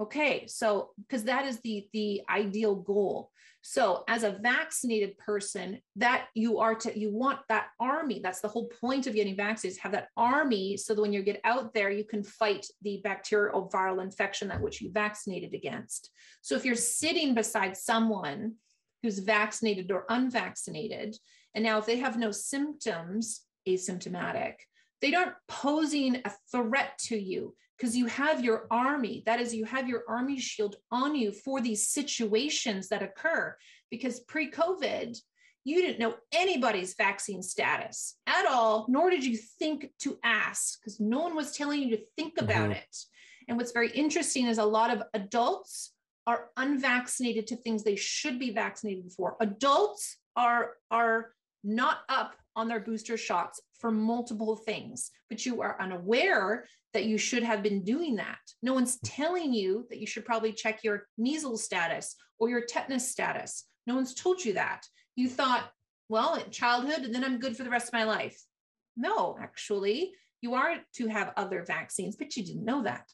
[0.00, 3.30] Okay, so because that is the, the ideal goal.
[3.64, 8.20] So as a vaccinated person, that you are to you want that army.
[8.22, 11.40] That's the whole point of getting vaccinated, have that army so that when you get
[11.44, 16.10] out there, you can fight the bacterial viral infection that which you vaccinated against.
[16.40, 18.54] So if you're sitting beside someone
[19.02, 21.16] who's vaccinated or unvaccinated,
[21.54, 24.54] and now if they have no symptoms, asymptomatic,
[25.02, 29.24] they aren't posing a threat to you because you have your army.
[29.26, 33.56] That is, you have your army shield on you for these situations that occur.
[33.90, 35.18] Because pre COVID,
[35.64, 41.00] you didn't know anybody's vaccine status at all, nor did you think to ask because
[41.00, 42.72] no one was telling you to think about mm-hmm.
[42.72, 42.96] it.
[43.48, 45.92] And what's very interesting is a lot of adults
[46.26, 49.36] are unvaccinated to things they should be vaccinated for.
[49.40, 51.32] Adults are, are
[51.64, 57.18] not up on their booster shots for multiple things, but you are unaware that you
[57.18, 58.38] should have been doing that.
[58.62, 59.06] No one's hmm.
[59.06, 63.64] telling you that you should probably check your measles status or your tetanus status.
[63.86, 64.82] No one's told you that.
[65.16, 65.70] You thought,
[66.08, 68.40] well, in childhood, and then I'm good for the rest of my life.
[68.96, 73.06] No, actually, you are to have other vaccines, but you didn't know that.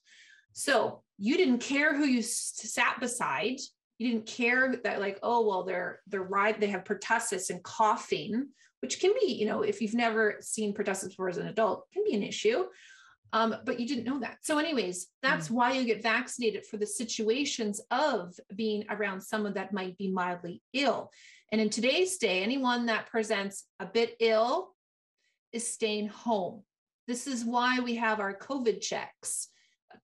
[0.53, 3.59] So you didn't care who you sat beside.
[3.99, 8.49] You didn't care that, like, oh, well, they're they're right, they have pertussis and coughing,
[8.81, 12.05] which can be, you know, if you've never seen pertussis before as an adult, can
[12.05, 12.65] be an issue.
[13.33, 14.39] Um, but you didn't know that.
[14.43, 15.53] So, anyways, that's mm.
[15.53, 20.63] why you get vaccinated for the situations of being around someone that might be mildly
[20.73, 21.11] ill.
[21.53, 24.75] And in today's day, anyone that presents a bit ill
[25.53, 26.63] is staying home.
[27.07, 29.49] This is why we have our COVID checks.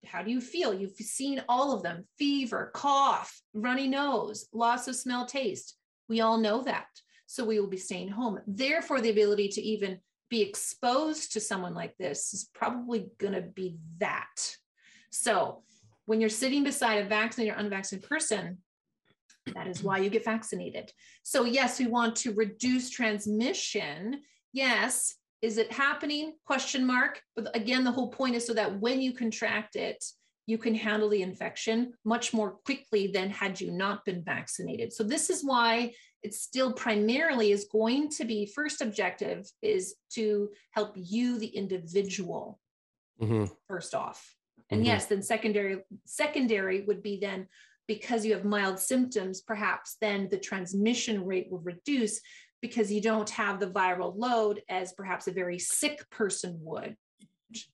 [0.07, 0.75] How do you feel?
[0.75, 5.77] You've seen all of them fever, cough, runny nose, loss of smell, taste.
[6.09, 6.87] We all know that.
[7.27, 8.41] So we will be staying home.
[8.47, 9.99] Therefore, the ability to even
[10.31, 14.57] be exposed to someone like this is probably going to be that.
[15.11, 15.63] So
[16.07, 18.59] when you're sitting beside a vaccinated or unvaccinated person,
[19.55, 20.93] that is why you get vaccinated.
[21.23, 24.23] So, yes, we want to reduce transmission.
[24.53, 25.17] Yes.
[25.45, 26.33] Is it happening?
[26.47, 27.21] Question mark.
[27.37, 30.03] But again, the whole point is so that when you contract it,
[30.47, 34.95] you can handle the infection much more quickly than had you not been vaccinated.
[34.95, 40.49] So, this is why it still primarily is going to be first objective is to
[40.71, 42.59] help you, the individual,
[43.21, 43.45] mm-hmm.
[43.69, 44.35] first off.
[44.71, 44.87] And mm-hmm.
[44.87, 47.49] yes, then secondary secondary would be then
[47.87, 52.19] because you have mild symptoms, perhaps then the transmission rate will reduce
[52.65, 56.97] because you don't have the viral load as perhaps a very sick person would.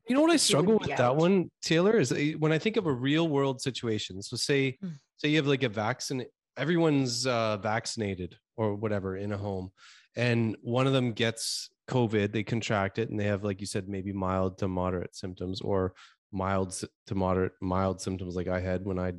[0.09, 0.98] You know what I struggle with out.
[0.98, 4.20] that one, Taylor, is when I think of a real world situation.
[4.20, 4.94] So say, mm.
[5.16, 6.24] say you have like a vaccine,
[6.57, 9.70] everyone's uh, vaccinated or whatever in a home,
[10.16, 13.88] and one of them gets COVID, they contract it, and they have, like you said,
[13.88, 15.94] maybe mild to moderate symptoms or
[16.33, 16.72] mild
[17.07, 19.12] to moderate mild symptoms, like I had when I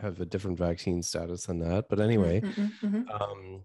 [0.00, 1.84] have a different vaccine status than that.
[1.88, 2.96] But anyway, mm-hmm, mm-hmm.
[2.96, 3.22] mm-hmm.
[3.22, 3.62] um,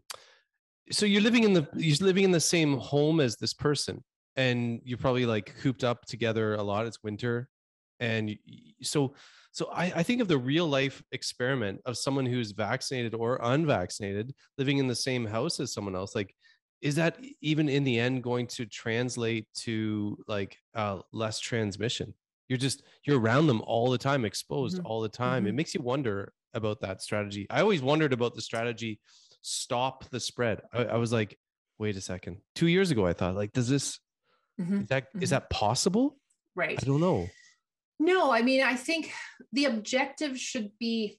[0.92, 4.04] so you're living in the you're living in the same home as this person
[4.36, 6.86] and you're probably like cooped up together a lot.
[6.88, 7.50] It's winter,
[8.00, 8.38] and
[8.82, 9.16] so
[9.52, 14.34] so I, I think of the real life experiment of someone who's vaccinated or unvaccinated
[14.58, 16.16] living in the same house as someone else.
[16.16, 16.36] Like
[16.82, 22.14] is that even in the end going to translate to like uh, less transmission?
[22.50, 24.86] You're just you're around them all the time, exposed Mhm.
[24.86, 25.48] all the time.
[25.48, 25.56] It Mhm.
[25.56, 27.48] makes you wonder about that strategy.
[27.50, 29.00] I always wondered about the strategy
[29.44, 30.62] stop the spread.
[30.74, 31.38] I, I was like,
[31.78, 32.38] wait a second.
[32.56, 34.00] Two years ago, I thought like, does this
[34.60, 34.84] Mhm.
[34.84, 35.32] is that is Mhm.
[35.32, 36.18] that possible?
[36.56, 36.80] Right.
[36.82, 37.28] I don't know.
[38.00, 39.12] No, I mean, I think
[39.52, 41.18] the objective should be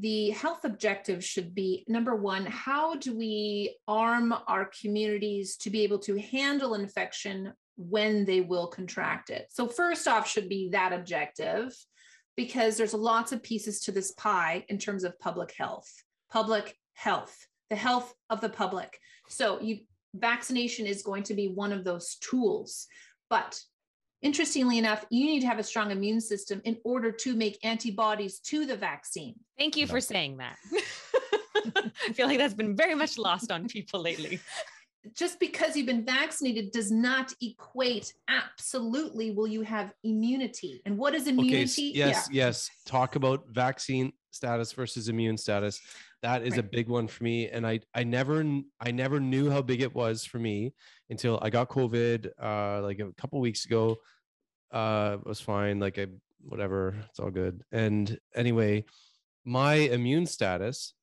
[0.00, 5.82] the health objective should be number one, how do we arm our communities to be
[5.82, 9.48] able to handle infection when they will contract it?
[9.50, 11.76] So, first off, should be that objective
[12.36, 15.90] because there's lots of pieces to this pie in terms of public health,
[16.30, 18.98] public health, the health of the public.
[19.28, 19.80] So, you
[20.14, 22.86] vaccination is going to be one of those tools.
[23.30, 23.60] But
[24.22, 28.40] interestingly enough, you need to have a strong immune system in order to make antibodies
[28.40, 29.34] to the vaccine.
[29.56, 30.56] Thank you for saying that.
[32.08, 34.40] I feel like that's been very much lost on people lately.
[35.14, 40.80] Just because you've been vaccinated does not equate absolutely will you have immunity.
[40.84, 41.30] And what is Okay.
[41.32, 41.90] immunity?
[41.90, 42.28] s- Yes.
[42.32, 42.70] Yes.
[42.86, 45.80] Talk about vaccine status versus immune status.
[46.22, 48.44] That is a big one for me, and I I never
[48.80, 50.74] I never knew how big it was for me
[51.10, 53.98] until I got COVID uh, like a couple weeks ago.
[54.72, 55.78] Uh, it was fine.
[55.78, 56.06] Like I
[56.40, 57.62] whatever, it's all good.
[57.70, 58.84] And anyway,
[59.44, 60.94] my immune status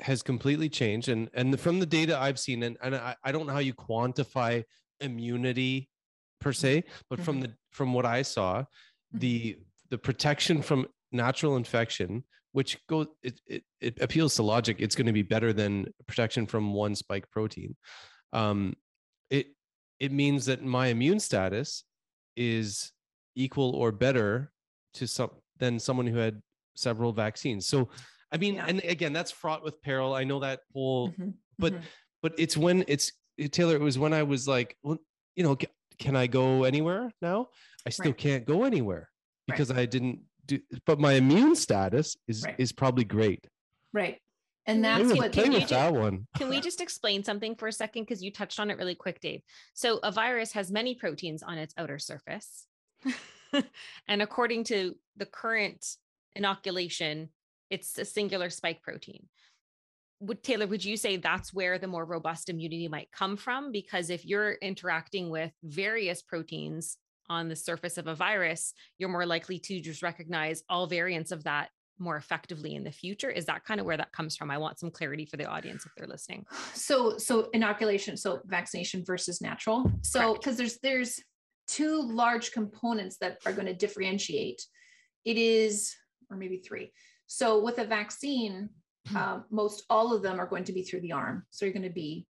[0.00, 3.46] has completely changed, and and from the data I've seen, and and I, I don't
[3.46, 4.64] know how you quantify
[5.00, 5.88] immunity
[6.40, 8.64] per se, but from the from what I saw,
[9.12, 14.94] the the protection from natural infection which goes it, it, it appeals to logic it's
[14.94, 17.74] going to be better than protection from one spike protein
[18.32, 18.74] um
[19.30, 19.46] it
[20.00, 21.84] it means that my immune status
[22.36, 22.92] is
[23.34, 24.52] equal or better
[24.94, 26.40] to some than someone who had
[26.74, 27.88] several vaccines so
[28.32, 28.66] i mean Yeah.
[28.68, 31.80] and again that's fraught with peril i know that whole Mhm, but mhm.
[32.22, 33.12] but it's when it's
[33.50, 34.98] taylor it was when i was like well
[35.36, 35.56] you know
[35.98, 37.48] can i go anywhere now
[37.86, 38.18] i still Right.
[38.18, 39.08] can't go anywhere
[39.48, 39.56] Right.
[39.56, 42.54] because i didn't do but my immune status is Right.
[42.58, 43.46] is probably great
[43.92, 44.18] right.
[44.64, 46.80] And that's play with, what play can you with ju- that one Can we just
[46.80, 48.04] explain something for a second?
[48.04, 49.42] Because you touched on it really quick, Dave.
[49.74, 52.68] So, a virus has many proteins on its outer surface.
[54.06, 55.84] and according to the current
[56.36, 57.30] inoculation,
[57.70, 59.28] it's a singular spike protein.
[60.20, 63.72] Would Taylor, would you say that's where the more robust immunity might come from?
[63.72, 66.98] Because if you're interacting with various proteins
[67.32, 71.44] on the surface of a virus, you're more likely to just recognize all variants of
[71.44, 73.30] that more effectively in the future.
[73.30, 74.50] Is that kind of where that comes from?
[74.50, 76.44] I want some clarity for the audience if they're listening.
[76.74, 81.20] so so inoculation so vaccination versus natural so because there's there's
[81.68, 84.60] two large components that are going to differentiate
[85.24, 85.94] it is
[86.30, 86.92] or maybe three
[87.26, 88.68] so with a vaccine
[89.16, 91.82] um, most all of them are going to be through the arm so you're going
[91.82, 92.26] to be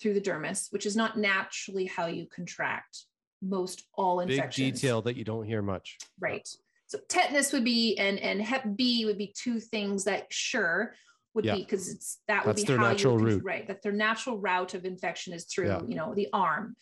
[0.00, 3.04] through the dermis which is not naturally how you contract
[3.42, 4.56] most all infections.
[4.56, 6.48] big detail that you don't hear much right
[6.86, 10.94] so tetanus would be and and hep b would be two things that sure
[11.34, 11.54] would Yeah.
[11.56, 13.44] be because it's that would That's be their how natural you would, route.
[13.44, 15.80] right that their natural route of infection is through Yeah.
[15.88, 16.76] you know the arm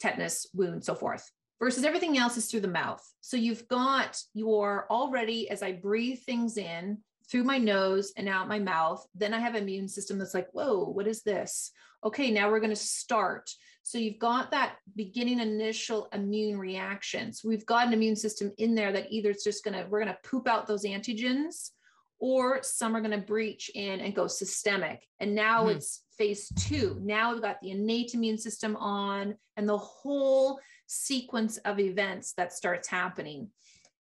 [0.00, 4.86] tetanus wound so forth versus everything else is through the mouth so you've got your
[4.90, 6.98] already as i breathe things in
[7.30, 10.48] through my nose and out my mouth then i have an immune system that's like
[10.52, 11.72] whoa what is this
[12.04, 13.50] okay now we're going to start
[13.86, 17.32] so you've got that beginning initial immune reaction.
[17.32, 20.02] So we've got an immune system in there that either it's just going to, we're
[20.02, 21.70] going to poop out those antigens
[22.18, 25.06] or some are going to breach in and go systemic.
[25.20, 25.76] And now Mhm.
[25.76, 26.98] it's phase two.
[27.00, 32.52] Now we've got the innate immune system on and the whole sequence of events that
[32.52, 33.52] starts happening.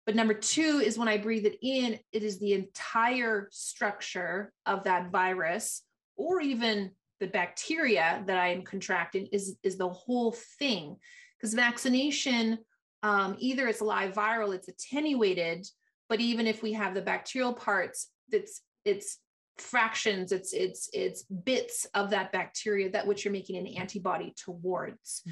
[0.05, 4.83] But number two is when I breathe it in, it is the entire structure of
[4.83, 5.81] that virus
[6.15, 10.97] or even the bacteria that I am contracting is, is the whole thing.
[11.37, 12.59] Because vaccination,
[13.03, 15.67] um, either it's live viral, it's attenuated,
[16.09, 19.19] but even if we have the bacterial parts, it's it's
[19.57, 25.23] fractions, it's it's it's bits of that bacteria that which you're making an antibody towards.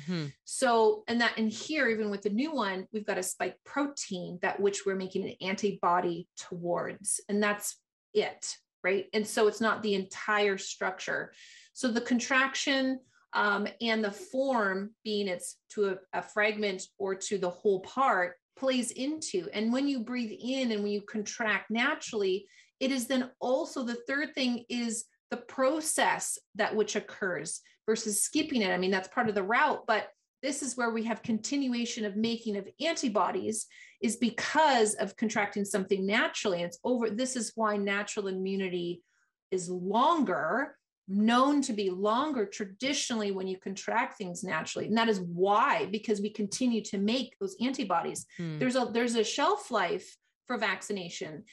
[0.44, 4.40] So, and that in here, even with the new one, we've got a spike protein
[4.42, 7.78] that which we're making an antibody towards, and that's
[8.14, 9.06] it, right?
[9.14, 11.34] And so it's not the entire structure.
[11.74, 13.00] So the contraction
[13.34, 18.36] um, and the form, being it's to a, a fragment or to the whole part,
[18.58, 19.48] plays into.
[19.54, 22.46] And when you breathe in and when you contract naturally,
[22.80, 28.62] it is then also the third thing is the process that which occurs versus skipping
[28.62, 28.72] it.
[28.72, 30.10] I mean, that's part of the route, but
[30.44, 33.68] this is where we have continuation of making of antibodies
[34.02, 36.64] is because of contracting something naturally.
[36.64, 37.10] It's over.
[37.10, 39.04] This is why natural immunity
[39.52, 40.76] is longer
[41.08, 44.88] known to be longer traditionally when you contract things naturally.
[44.88, 48.26] And that is why because we continue to make those antibodies.
[48.38, 48.60] Hmm.
[48.60, 50.16] there's a there's a shelf life
[50.48, 51.44] for vaccination.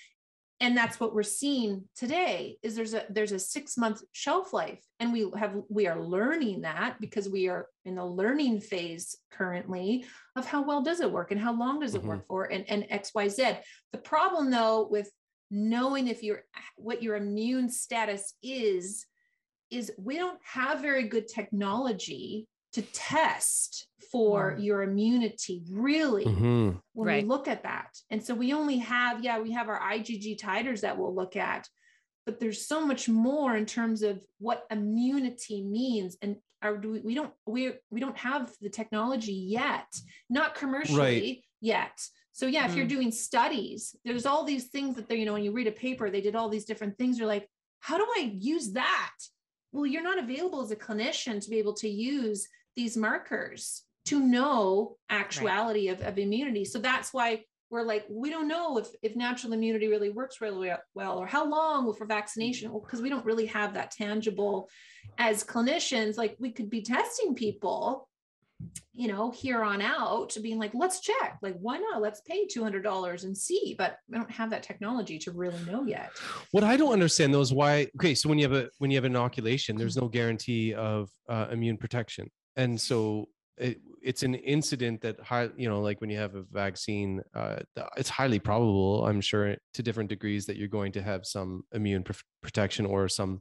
[0.61, 4.81] And that's what we're seeing today is there's a there's a six month shelf life.
[4.99, 10.05] And we have we are learning that because we are in the learning phase currently
[10.37, 12.85] of how well does it work and how long does it work for and and
[12.91, 13.59] xyz
[13.93, 15.11] the problem though with
[15.51, 16.43] knowing if you're
[16.77, 19.07] what your immune status is
[19.71, 24.65] is we don't have very good technology to test for Mm.
[24.65, 26.81] your immunity really Mhm.
[26.93, 27.23] when Right.
[27.23, 27.97] we look at that.
[28.11, 31.69] And so we only have, yeah, we have our IgG titers that we'll look at,
[32.27, 36.17] but there's so much more in terms of what immunity means.
[36.21, 39.87] And are do we, we don't we we don't have the technology yet,
[40.29, 41.97] not commercially yet.
[42.33, 42.97] So yeah, if you're Mm.
[42.97, 46.11] doing studies, there's all these things that they, you know, when you read a paper,
[46.11, 47.19] they did all these different things.
[47.19, 47.49] You're like,
[47.81, 49.15] how do I use that?
[49.73, 54.21] Well, you're not available as a clinician to be able to use these markers to
[54.21, 56.65] know actuality of, of immunity.
[56.65, 60.73] So that's why we're like, we don't know if, if natural immunity really works really
[60.95, 62.79] well, or how long for vaccination, mm-hmm.
[62.79, 64.71] because we don't really have that tangible.
[65.19, 68.08] As clinicians, like we could be testing people,
[68.93, 72.03] you know, here on out to being like, let's check, like, why not?
[72.03, 76.11] Let's pay $200 and see, but we don't have that technology to really know yet.
[76.51, 77.89] What I don't understand though is why.
[77.97, 81.47] Okay, so when you have a when you have inoculation, there's no guarantee of uh,
[81.53, 86.19] immune protection, and so it, it's an incident that high, you know, like when you
[86.19, 87.57] have a vaccine, uh,
[87.97, 92.05] it's highly probable, I'm sure, to different degrees that you're going to have some immune
[92.05, 93.41] pr- protection or some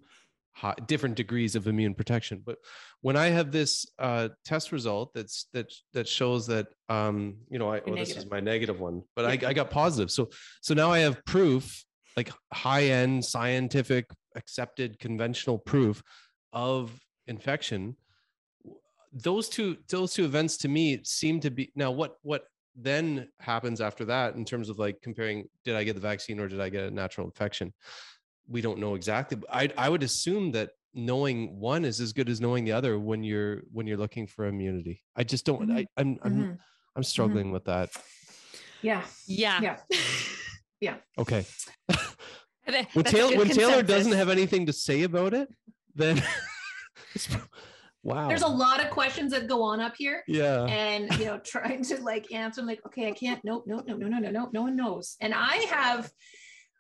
[0.58, 2.42] high, different degrees of immune protection.
[2.46, 2.58] But
[3.02, 7.72] when I have this uh, test result that's that that shows that um, you know,
[7.72, 10.12] I, well, this is my negative one, but I, I got positive.
[10.12, 10.30] So
[10.62, 11.86] so now I have proof,
[12.16, 16.02] like high end scientific accepted conventional proof
[16.54, 16.92] of
[17.28, 17.96] infection
[19.14, 22.44] those two those two events to me seem to be now what what
[22.76, 26.48] then happens after that in terms of like comparing did i get the vaccine or
[26.48, 27.74] did i get a natural infection
[28.50, 32.30] we don't know exactly but i i would assume that knowing one is as good
[32.30, 35.86] as knowing the other when you're when you're looking for immunity i just don't I,
[35.98, 36.58] i'm i'm Mhm.
[36.96, 37.90] i'm struggling with that
[38.82, 39.04] Yeah.
[39.28, 39.78] Yeah.
[40.80, 40.96] Yeah.
[41.18, 41.46] okay
[42.94, 45.50] when taylor when taylor doesn't have anything to say about it
[45.96, 46.22] then
[48.04, 50.24] wow There's a lot of questions that go on up here.
[50.28, 53.84] yeah and you know trying to like answer I'm like okay i can't nope nope
[53.88, 56.10] no no no no no no one knows and i have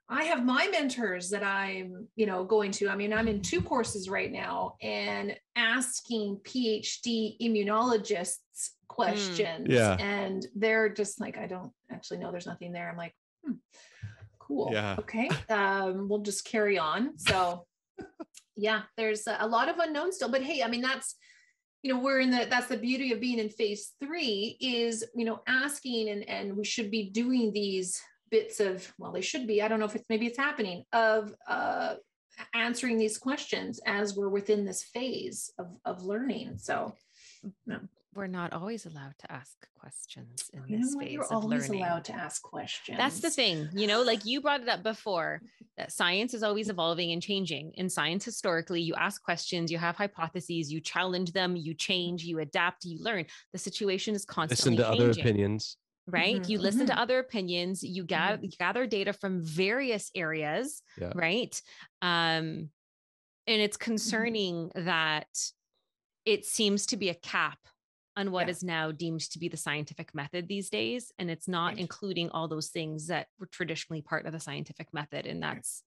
[0.09, 3.61] i have my mentors that i'm you know going to i mean i'm in two
[3.61, 9.67] courses right now and asking phd immunologists questions.
[9.69, 9.95] Yeah.
[9.99, 12.89] and they're just like i don't actually know there's nothing there.
[12.89, 13.13] I'm like
[13.45, 13.53] hmm,
[14.39, 14.69] cool.
[14.71, 14.95] Yeah.
[14.99, 15.29] okay.
[15.49, 17.17] Um we'll just carry on.
[17.17, 17.65] So
[18.55, 20.29] yeah there's a a lot of unknown still.
[20.29, 21.15] But hey i mean that's
[21.83, 25.25] you know we're in the that's the beauty of being in phase three is you
[25.25, 29.61] know asking and and we should be doing these bits of well they should be
[29.61, 31.95] i don't know if it's maybe it's happening of uh
[32.53, 36.93] answering these questions as we're within this phase of of learning so
[38.13, 41.32] We're not always allowed to ask questions in you this know what phase you're of
[41.43, 41.84] always learning.
[41.84, 45.41] allowed to ask questions That's the thing, you know, like you brought it up before
[45.78, 47.73] that science is always evolving and changing.
[47.75, 52.39] In science, historically, you ask questions, you have hypotheses, you challenge them, you change, you
[52.39, 53.25] adapt, you learn.
[53.53, 54.78] The situation is constantly.
[54.78, 56.41] listen constantly to other opinions right?
[56.41, 56.87] Mhm, You listen mhm.
[56.87, 61.13] to other opinions, you gather, gather data from various areas, Yeah.
[61.13, 61.61] right?
[62.01, 62.71] Um,
[63.47, 65.29] and it's concerning that
[66.25, 67.59] it seems to be a cap
[68.15, 68.49] on what Yeah.
[68.49, 71.79] is now deemed to be the scientific method these days and it's not Right.
[71.79, 75.83] including all those things that were traditionally part of the scientific method and that's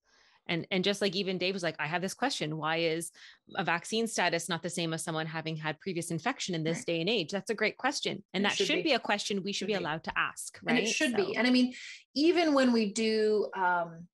[0.51, 3.11] and and just like even dave was like i have this question why is
[3.57, 6.87] a vaccine status not the same as someone having had previous infection in this Right.
[6.87, 8.83] day and age that's a great question and that should should, be.
[8.83, 8.93] be.
[8.93, 9.79] a question we should, Should be be.
[9.79, 11.73] allowed to ask right and it should be and i mean
[12.15, 14.07] even when we do um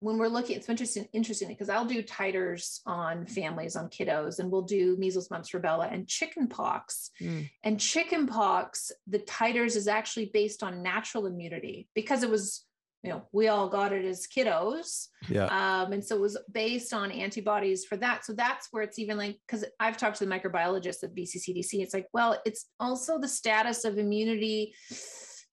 [0.00, 4.50] when we're looking it's interesting interesting because i'll do titers on families on kiddos and
[4.50, 7.48] we'll do measles mumps rubella and chicken pox Mm.
[7.62, 12.64] and chicken pox the titers is actually based on natural immunity because it was
[13.02, 16.92] you know we all got it as kiddos yeah um, and so it was based
[16.92, 18.24] on antibodies for that.
[18.24, 21.74] So that's where it's even like, because I've talked to the microbiologist at BCCDC.
[21.74, 24.74] It's like, well, it's also the status of immunity,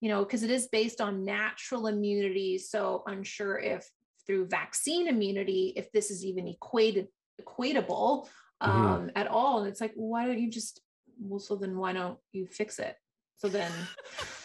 [0.02, 2.58] you know, because it is based on natural immunity.
[2.58, 3.90] So unsure if
[4.26, 7.08] through vaccine immunity, if this is even equated,
[7.42, 8.28] equatable
[8.62, 8.68] Mhm.
[8.68, 9.60] um, at all.
[9.60, 10.82] And it's like, why don't you just,
[11.20, 12.96] well, so then why don't you fix it?
[13.38, 13.72] So then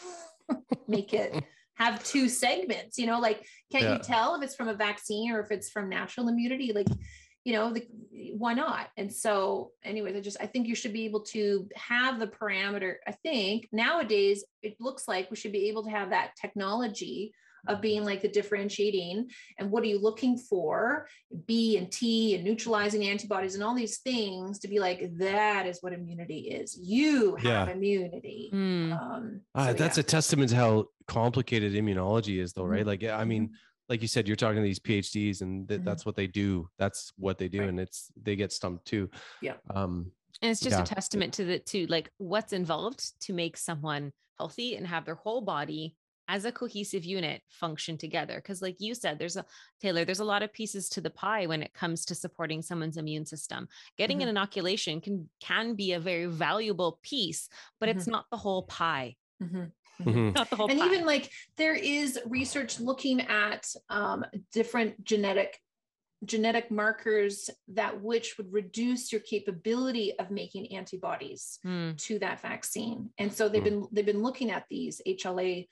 [0.88, 1.44] make it
[1.77, 3.93] have two segments, you know, like, can't Yeah.
[3.95, 6.72] you tell if it's from a vaccine or if it's from natural immunity?
[6.72, 6.89] Like,
[7.45, 7.87] you know, the,
[8.39, 8.89] why not?
[8.97, 12.95] And so, anyways, I just I think you should be able to have the parameter.
[13.07, 17.35] I think nowadays it looks like we should be able to have that technology
[17.67, 21.07] of being like the differentiating and what are you looking for
[21.47, 25.79] b and t and neutralizing antibodies and all these things to be like that is
[25.81, 27.71] what immunity is you have Yeah.
[27.71, 28.93] immunity Mm.
[29.01, 30.03] um Uh, that's yeah.
[30.03, 32.83] a testament to how complicated immunology is, though, right?
[32.85, 32.87] Mhm.
[32.87, 33.51] Like, yeah, I mean,
[33.89, 35.85] like you said, you're talking to these PhDs, and th- Mhm.
[35.85, 36.69] that's what they do.
[36.79, 37.69] That's what they do, Right.
[37.69, 39.11] and it's they get stumped too.
[39.43, 39.57] Yeah.
[39.75, 40.12] Um,
[40.43, 40.83] And it's just Yeah.
[40.83, 45.15] a testament to the to like what's involved to make someone healthy and have their
[45.15, 45.97] whole body
[46.29, 48.37] as a cohesive unit function together.
[48.37, 49.45] Because, like you said, there's a
[49.81, 52.97] Taylor, there's a lot of pieces to the pie when it comes to supporting someone's
[52.97, 53.68] immune system.
[53.99, 57.49] Getting an inoculation can can be a very valuable piece,
[57.81, 59.16] but it's not the whole pie.
[59.43, 59.72] Mhm.
[60.01, 60.35] mhm.
[60.35, 60.87] Not the whole and pie.
[60.87, 65.59] even like there is research looking at um, different genetic
[66.25, 73.11] genetic markers that which would reduce your capability of making antibodies Mm, to that vaccine
[73.18, 75.66] and so they've been they've been looking at these hla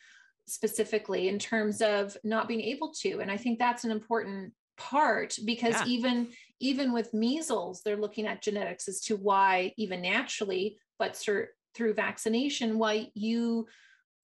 [0.46, 5.36] specifically in terms of not being able to and i think that's an important part
[5.44, 5.84] because Yeah.
[5.86, 6.28] even
[6.60, 11.94] even with measles they're looking at genetics as to why even naturally but through through
[11.94, 13.66] vaccination why you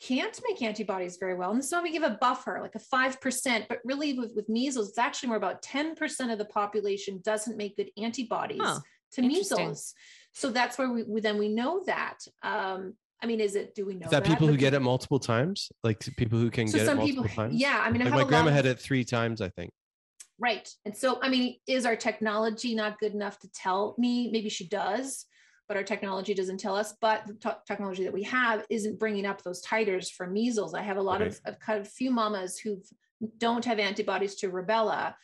[0.00, 1.50] can't make antibodies very well.
[1.50, 4.98] And so we give a buffer, like a 5%, but really with, with measles, it's
[4.98, 8.80] actually more about 10% of the population doesn't make good antibodies Huh.
[9.14, 9.94] to measles.
[10.34, 12.18] So that's where we, we then we know that.
[12.42, 15.18] Um, I mean, is it, do we know Is that people who get it multiple
[15.18, 15.70] times?
[15.82, 17.54] Like people who can So get it multiple people, times?
[17.56, 19.70] yeah, I mean, I Like my grandma of- had it three times, I think.
[20.38, 20.68] Right.
[20.84, 24.30] And so, I mean, is our technology not good enough to tell me?
[24.30, 25.26] Maybe she does,
[25.66, 26.94] but our technology doesn't tell us.
[27.00, 30.74] But the te- technology that we have isn't bringing up those titers for measles.
[30.74, 31.40] I have a lot of, Right.
[31.54, 32.80] I've cut a few mamas who
[33.38, 35.14] don't have antibodies to rubella,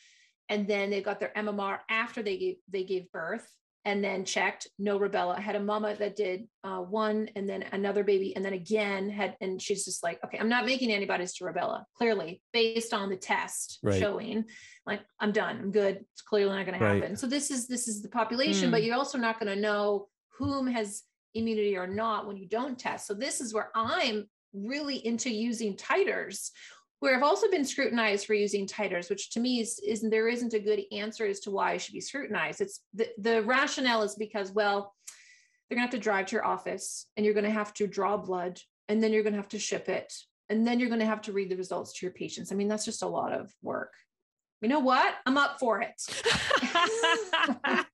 [0.49, 3.49] and then they've got their MMR after they gave they gave birth,
[3.85, 5.37] and then checked no rubella.
[5.37, 9.11] I had a mama that did uh, one, and then another baby, and then again
[9.11, 11.85] had, and she's just like, okay, I'm not making antibodies to rubella.
[11.97, 14.01] Clearly, based on the test Right.
[14.01, 14.45] showing
[14.87, 17.89] like i'm done i'm good it's clearly not going to happen so this is this
[17.89, 20.09] is the population but you're also not going to know
[20.39, 21.03] whom has
[21.35, 25.76] immunity or not when you don't test so this is where i'm really into using
[25.76, 26.51] titers
[27.13, 30.59] i've also been scrutinized for using titers which to me is isn't there isn't a
[30.59, 34.53] good answer as to why i should be scrutinized it's the, the rationale is because
[34.53, 34.95] well
[35.69, 37.87] they're going to have to drive to your office and you're going to have to
[37.87, 40.13] draw blood and then you're going to have to ship it
[40.49, 42.69] and then you're going to have to read the results to your patients i mean
[42.69, 43.93] that's just a lot of work
[44.65, 45.15] you know what?
[45.27, 46.03] I'm up for it.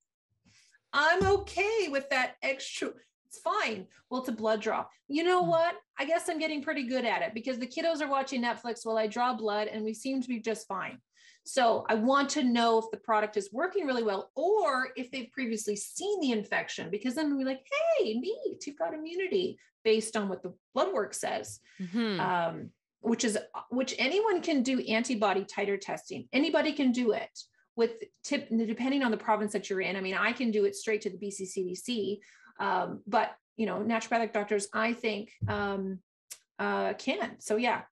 [0.92, 2.90] I'm okay with that extra.
[3.30, 3.86] It's fine.
[4.10, 4.86] Well, it's a blood draw.
[5.06, 5.50] You know Hmm.
[5.50, 5.74] what?
[5.98, 8.98] I guess I'm getting pretty good at it because the kiddos are watching Netflix while
[8.98, 10.98] I draw blood and we seem to be just fine.
[11.44, 15.30] So I want to know if the product is working really well or if they've
[15.30, 17.64] previously seen the infection because then we're like,
[17.98, 22.18] hey, neat, you've got immunity based on what the blood work says Mhm.
[22.18, 22.70] um,
[23.00, 23.38] which is
[23.70, 26.28] which anyone can do antibody titer testing.
[26.32, 27.30] Anybody can do it
[27.76, 27.92] with
[28.24, 29.96] tip depending on the province that you're in.
[29.96, 32.20] I mean, I can do it straight to the BCCDC,
[32.60, 35.98] um, but you know, naturopathic doctors, I think, um,
[36.58, 37.40] uh, can.
[37.40, 37.82] So yeah,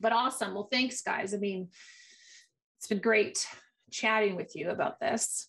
[0.00, 0.54] but awesome.
[0.54, 1.34] Well, thanks, guys.
[1.34, 1.68] I mean,
[2.78, 3.46] it's been great
[3.90, 5.48] chatting with you about this.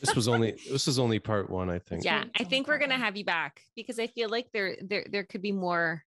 [0.00, 2.04] This was only this is only part one, I think.
[2.04, 5.24] yeah i think we're gonna have you back because i feel like there there there
[5.24, 6.04] could be more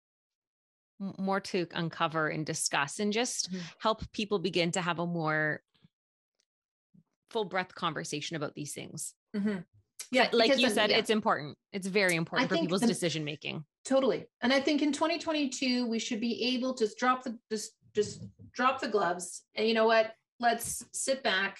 [1.19, 3.61] more to uncover and discuss and just Mhm.
[3.81, 5.63] help people begin to have a more
[7.31, 9.65] full breath conversation about these things Mhm.
[10.11, 10.99] Yeah, like you said yeah.
[10.99, 14.27] it's important it's very important for people's the- decision making Totally.
[14.43, 18.81] And I think in 2022, we should be able to drop the just just drop
[18.83, 19.45] the gloves.
[19.55, 20.13] And you know what?
[20.39, 21.57] Let's sit back,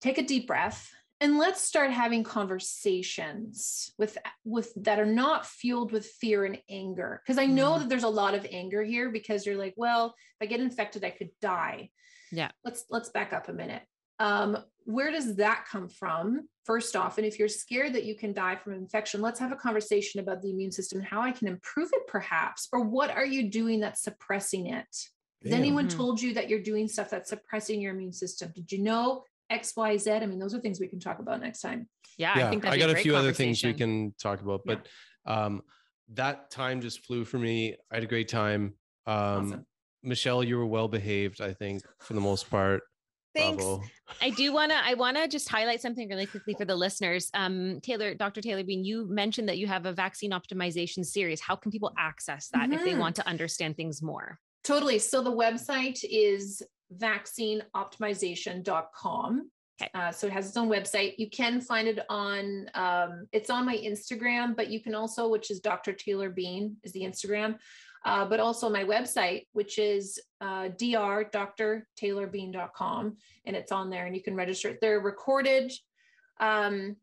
[0.00, 0.88] take a deep breath,
[1.20, 7.20] and let's start having conversations with with that are not fueled with fear and anger.
[7.24, 7.78] Because I know Mhm.
[7.80, 11.04] that there's a lot of anger here because you're like, well, if I get infected,
[11.04, 11.90] I could die.
[12.30, 12.50] Yeah.
[12.64, 13.82] Let's let's back up a minute.
[14.20, 16.48] Um, where does that come from?
[16.64, 19.56] First off, and if you're scared that you can die from infection, let's have a
[19.56, 22.68] conversation about the immune system and how I can improve it, perhaps.
[22.72, 24.86] Or what are you doing that's suppressing it?
[25.42, 25.60] Has Damn.
[25.60, 25.96] anyone Mhm.
[25.96, 28.50] told you that you're doing stuff that's suppressing your immune system?
[28.54, 30.10] Did you know X, Y, Z?
[30.10, 31.88] I mean, those are things we can talk about next time.
[32.16, 34.60] yeah, yeah, i think I got a great few other things we can talk about,
[34.64, 34.76] Yeah.
[34.76, 34.88] but
[35.32, 35.62] um,
[36.10, 37.74] that time just flew for me.
[37.90, 38.74] I had a great time.
[39.06, 39.66] Um, Awesome.
[40.02, 42.82] Michelle, you were well behaved, I think, for the most part.
[43.34, 43.64] Thanks.
[43.64, 43.82] Bravo.
[44.22, 44.76] I do want to.
[44.82, 47.30] I want to just highlight something really quickly for the listeners.
[47.34, 48.40] Um, Taylor, Dr.
[48.40, 51.40] Taylor Bean, you mentioned that you have a vaccine optimization series.
[51.40, 52.98] How can people access that if they Mhm.
[52.98, 54.38] want to understand things more?
[54.62, 54.98] Totally.
[54.98, 56.62] So the website is
[56.96, 59.50] vaccineoptimization.com.
[59.82, 59.90] Okay.
[59.92, 61.14] Uh, so it has its own website.
[61.18, 65.50] You can find it on, um, it's on my Instagram, but you can also, which
[65.50, 65.92] is Dr.
[65.92, 67.58] Taylor Bean is the Instagram,
[68.04, 73.16] uh, but also my website, which is uh, drdrtaylorbean.com.
[73.46, 74.78] And it's on there and you can register.
[74.80, 75.72] They're recorded.
[76.40, 76.96] Um,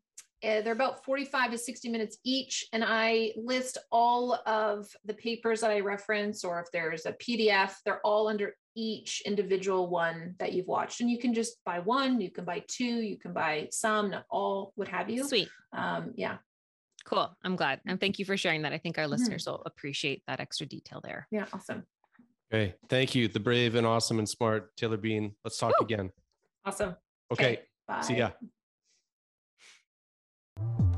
[0.44, 2.66] uh, they're about 45 to 60 minutes each.
[2.72, 7.74] And I list all of the papers that I reference, or if there's a PDF,
[7.84, 11.00] they're all under each individual one that you've watched.
[11.00, 14.24] And you can just buy one, you can buy two, you can buy some, not
[14.30, 15.28] all, what have you.
[15.28, 15.48] Sweet.
[15.72, 16.38] Um, yeah.
[17.04, 17.34] Cool.
[17.44, 17.80] I'm glad.
[17.86, 18.72] And thank you for sharing that.
[18.72, 19.12] I think our mm-hmm.
[19.12, 21.26] listeners will appreciate that extra detail there.
[21.30, 21.46] Yeah.
[21.52, 21.84] Awesome.
[22.52, 22.74] Okay.
[22.88, 23.28] Thank you.
[23.28, 25.34] The brave and awesome and smart Taylor Bean.
[25.44, 25.84] Let's talk Woo.
[25.84, 26.10] again.
[26.64, 26.96] Awesome.
[27.32, 27.60] Okay.
[27.88, 28.02] Bye.
[28.02, 28.30] See ya.